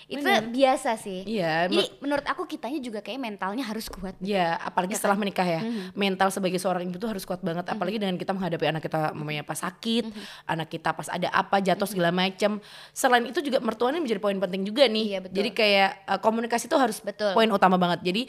[0.07, 0.47] Itu Bener.
[0.47, 1.21] biasa sih.
[1.23, 4.15] iya Jadi menurut aku kitanya juga kayak mentalnya harus kuat.
[4.19, 5.21] Ya, apalagi Ya setelah kan?
[5.21, 5.93] menikah ya, Mhm.
[5.93, 7.65] mental sebagai seorang ibu tuh harus kuat banget.
[7.67, 10.21] Apalagi dengan kita menghadapi anak kita, mamanya pas sakit, Mhm.
[10.47, 12.61] anak kita pas ada apa jatuh segala macam.
[12.93, 15.17] Selain itu juga mertuanya menjadi poin penting juga nih.
[15.17, 15.35] Iya, betul.
[15.41, 17.33] Jadi kayak uh, komunikasi tuh harus Betul.
[17.33, 18.05] poin utama banget.
[18.05, 18.21] Jadi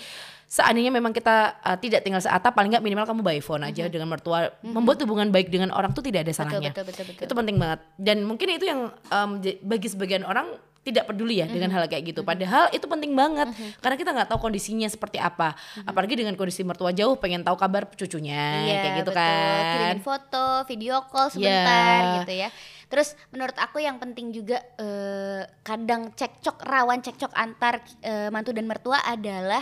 [0.49, 4.09] seandainya memang kita uh, tidak tinggal seatap, paling nggak minimal kamu by phone aja dengan
[4.11, 6.41] mertua, membuat hubungan baik dengan orang tuh tidak ada Mhm.
[6.41, 6.71] Betul, salahnya.
[6.73, 7.25] betul, betul, betul.
[7.29, 7.81] Itu penting banget.
[8.01, 8.81] Dan mungkin itu yang
[9.13, 9.31] um,
[9.63, 11.53] bagi sebagian orang tidak peduli ya Mhm.
[11.53, 12.21] dengan hal kayak gitu.
[12.23, 15.53] Padahal itu penting banget karena kita nggak tahu kondisinya seperti apa.
[15.83, 19.13] Apalagi dengan kondisi mertua jauh pengen tahu kabar cucunya kayak gitu Mhm.
[19.13, 19.15] betul.
[19.15, 19.63] kan.
[19.71, 22.15] Kirimin foto, video call sebentar Iya.
[22.19, 22.49] gitu ya.
[22.89, 28.65] Terus menurut aku yang penting juga eh, kadang cekcok rawan cekcok antar eh, mantu dan
[28.65, 29.61] mertua adalah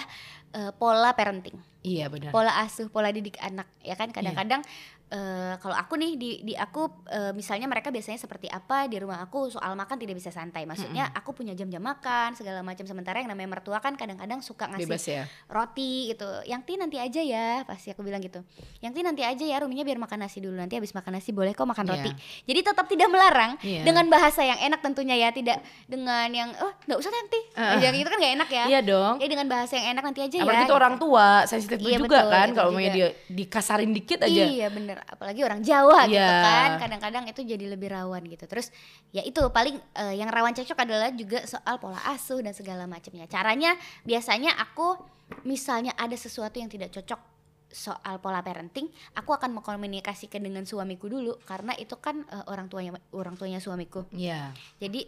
[0.48, 1.58] eh, pola parenting.
[1.78, 2.30] Iya benar.
[2.30, 4.60] pola asuh, pola didik anak ya kan kadang-kadang
[5.08, 9.20] eh, kalau aku nih di di aku eh, misalnya mereka biasanya seperti apa di rumah
[9.20, 10.64] aku soal makan tidak bisa santai.
[10.64, 12.84] Maksudnya aku punya jam-jam makan segala macam.
[12.84, 15.24] Sementara yang namanya mertua kan kadang-kadang suka ngasih Bebas ya.
[15.46, 16.28] roti gitu.
[16.44, 18.44] Yang ti nanti aja ya pasti aku bilang gitu.
[18.78, 20.54] Yang ti nanti aja ya ruminya biar makan nasi dulu.
[20.54, 21.92] Nanti habis makan nasi boleh kok makan Iya.
[21.94, 22.10] roti.
[22.44, 23.82] Jadi tetap tidak melarang Iya.
[23.82, 25.28] dengan bahasa yang enak tentunya ya.
[25.32, 27.40] Tidak dengan yang oh nggak usah nanti
[27.80, 28.64] yang itu kan nggak enak ya.
[28.68, 29.14] Iya dong.
[29.18, 30.76] ya dengan bahasa yang enak nanti aja Apalagi ya itu gitu.
[30.76, 34.42] orang tua, sensitif Iya, juga betul, kan itu kalau mau dia dikasarin dikit aja.
[34.44, 36.42] Iya bener, apalagi orang Jawa gitu Iya.
[36.42, 38.48] kan, kadang-kadang itu jadi lebih rawan gitu.
[38.50, 38.74] Terus
[39.14, 43.30] ya itu paling eh, yang rawan cekcok adalah juga soal pola asuh dan segala macamnya.
[43.30, 44.98] Caranya biasanya aku
[45.44, 47.20] misalnya ada sesuatu yang tidak cocok
[47.68, 52.96] soal pola parenting, aku akan mengkomunikasikan dengan suamiku dulu karena itu kan eh, orang tuanya
[53.12, 54.08] orang tuanya suamiku.
[54.10, 54.56] Iya.
[54.80, 55.04] Jadi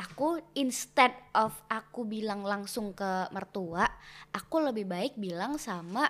[0.00, 3.84] aku instead of aku bilang langsung ke mertua,
[4.32, 6.08] aku lebih baik bilang sama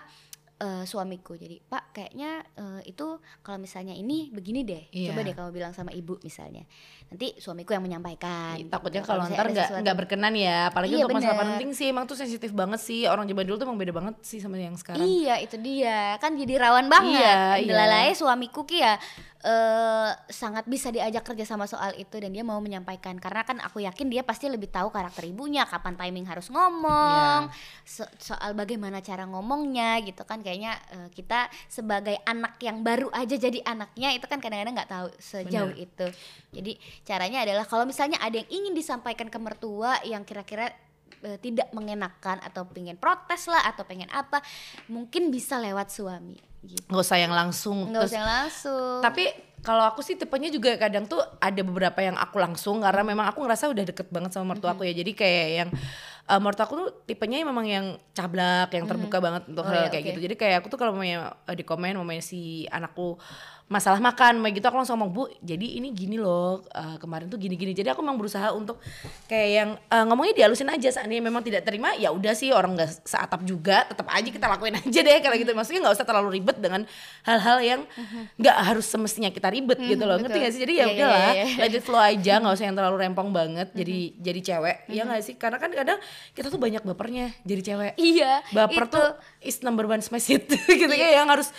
[0.60, 1.34] eh, suamiku.
[1.34, 5.26] Jadi Pak kayaknya eh, itu kalau misalnya ini begini deh, coba Iya.
[5.26, 6.68] deh kamu bilang sama ibu misalnya.
[7.08, 8.60] Nanti suamiku yang menyampaikan.
[8.68, 9.10] Takutnya gitu.
[9.10, 11.42] kalau ntar nggak nggak berkenan ya, apalagi Iya, untuk masalah bener.
[11.56, 13.08] parenting sih emang tuh sensitif banget sih.
[13.08, 15.00] Orang zaman dulu tuh emang beda banget sih sama yang sekarang.
[15.00, 17.18] Iya itu dia kan jadi rawan banget.
[17.58, 18.12] Iya, iya.
[18.12, 19.00] Suamiku ki ya
[19.40, 23.80] eh, sangat bisa diajak kerja sama soal itu dan dia mau menyampaikan karena kan aku
[23.80, 27.56] yakin dia pasti lebih tahu karakter ibunya kapan timing harus ngomong Iya.
[27.82, 33.34] so- soal bagaimana cara ngomongnya gitu kan kayaknya eh, kita sebagai anak yang baru aja
[33.34, 35.84] jadi anaknya itu kan kadang-kadang nggak tahu sejauh Bener.
[35.88, 36.06] itu.
[36.50, 36.72] Jadi
[37.02, 40.68] caranya adalah kalau misalnya ada yang ingin disampaikan ke mertua yang kira-kira
[41.20, 44.40] eh, tidak mengenakan atau pengen protes lah atau pengen apa
[44.86, 47.88] mungkin bisa lewat suami gitu Nggak usah yang langsung.
[47.88, 49.24] nggak usah yang langsung Tapi
[49.60, 53.44] kalau aku sih tipenya juga kadang tuh ada beberapa yang aku langsung karena memang aku
[53.44, 54.96] ngerasa udah deket banget sama mertua aku ya.
[54.96, 55.68] Jadi kayak yang
[56.32, 59.88] uh, mertua aku tuh tipenya memang yang cablak, yang terbuka banget untuk Oh hal iya,
[59.92, 60.08] kayak oke.
[60.08, 60.20] gitu.
[60.24, 63.20] Jadi kayak aku tuh kalau mau uh, di komen mau si anakku
[63.70, 67.38] masalah makan kayak gitu aku langsung ngomong bu jadi ini gini loh uh, kemarin tuh
[67.38, 68.82] gini gini jadi aku memang berusaha untuk
[69.30, 70.88] kayak yang uh, ngomongnya dihalusin aja.
[70.90, 74.74] Seandainya memang tidak terima ya udah sih orang nggak seatap juga tetap aja kita lakuin
[74.82, 75.52] aja deh kalau gitu.
[75.54, 76.82] Maksudnya nggak usah terlalu ribet dengan
[77.22, 77.80] hal-hal yang
[78.36, 80.18] nggak harus semestinya kita ribet gitu loh.
[80.18, 80.60] Ngerti gak sih?
[80.66, 81.60] Jadi ya Iya, iya, udahlah iya, iya.
[81.62, 84.76] let it flow aja nggak usah yang terlalu rempong banget jadi jadi cewek.
[84.90, 85.34] Ya nggak sih?
[85.38, 85.98] Karena kan kadang
[86.34, 87.92] kita tuh banyak bapernya jadi cewek.
[88.00, 88.94] Iya, baper itu.
[88.98, 89.08] tuh
[89.46, 91.54] is number one smash hit gitu kayak yang harus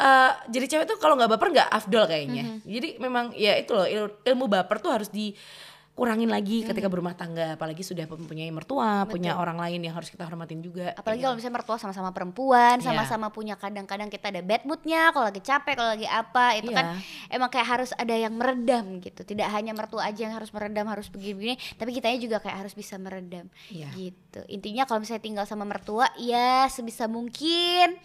[0.00, 2.58] eh, jadi cewek tuh kalau nggak baper nggak afdol kayaknya.
[2.62, 7.54] Jadi memang ya itu loh il- ilmu baper tuh harus dikurangin lagi ketika berumah tangga.
[7.54, 11.34] Apalagi sudah mempunyai mertua punya orang lain yang harus kita hormatin juga apalagi Kayak kalau
[11.36, 12.86] misalnya mertua sama-sama perempuan Iya.
[12.86, 16.96] sama-sama punya kadang-kadang kita ada bad moodnya kalau lagi capek kalau lagi apa itu kan
[16.96, 17.30] Iya.
[17.30, 19.20] emang kayak harus ada yang meredam gitu.
[19.22, 22.96] Tidak hanya mertua aja yang harus meredam harus begini-begini tapi kitanya juga kayak harus bisa
[22.96, 23.92] meredam Iya.
[23.92, 24.40] gitu.
[24.48, 28.00] Intinya kalau misalnya tinggal sama mertua ya sebisa mungkin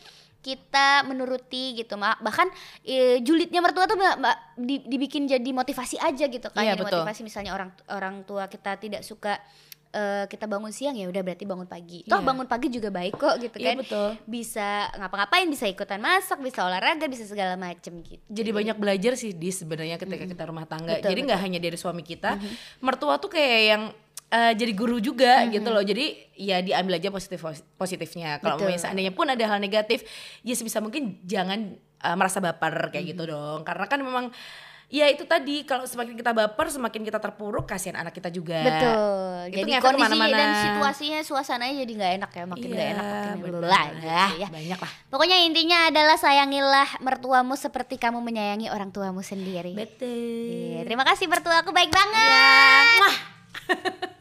[0.46, 2.46] kita menuruti gitu Ma- bahkan
[2.82, 6.86] eh, julidnya mertua tuh mbak, mbak, di- dibikin jadi motivasi aja gitu kan Iya, Jadi
[6.86, 7.02] betul.
[7.02, 9.41] motivasi misalnya orang orang tua kita tidak suka
[9.89, 12.04] eh, kita bangun siang ya udah berarti bangun pagi.
[12.04, 12.28] Toh Iya.
[12.28, 13.76] bangun pagi juga baik kok gitu Iya, kan.
[13.80, 14.10] betul.
[14.26, 18.20] bisa ngapa-ngapain bisa ikutan masak bisa olahraga bisa segala macem gitu.
[18.28, 21.00] Jadi banyak belajar sih di sebenarnya ketika kita rumah tangga.
[21.00, 22.36] Betul, jadi nggak hanya dari suami kita
[22.80, 23.84] mertua tuh kayak yang
[24.36, 25.79] eh, jadi guru juga gitu loh.
[25.81, 26.05] Jadi
[26.36, 27.39] ya diambil aja positif
[27.75, 28.38] positifnya.
[28.38, 30.03] Kalau misalnya pun ada hal negatif
[30.41, 33.63] ya sebisa mungkin jangan eh, merasa baper kayak gitu dong.
[33.63, 34.27] Karena kan memang
[34.86, 38.61] ya itu tadi kalau semakin kita baper semakin kita terpuruk kasihan anak kita juga.
[38.61, 39.33] Betul.
[39.49, 40.38] Itu jadi kondisi ke mana-mana.
[40.38, 42.43] dan situasinya suasananya jadi nggak enak ya.
[42.45, 43.61] Makin nggak Iya, enak makin benar.
[43.65, 44.23] lelah ya.
[44.38, 44.91] Ya, banyak lah.
[45.09, 49.73] Pokoknya intinya adalah sayangilah mertuamu seperti kamu menyayangi orang tuamu sendiri.
[49.73, 50.77] Betul.
[50.77, 52.29] Iya, terima kasih mertua aku baik banget.
[52.29, 53.09] Ya.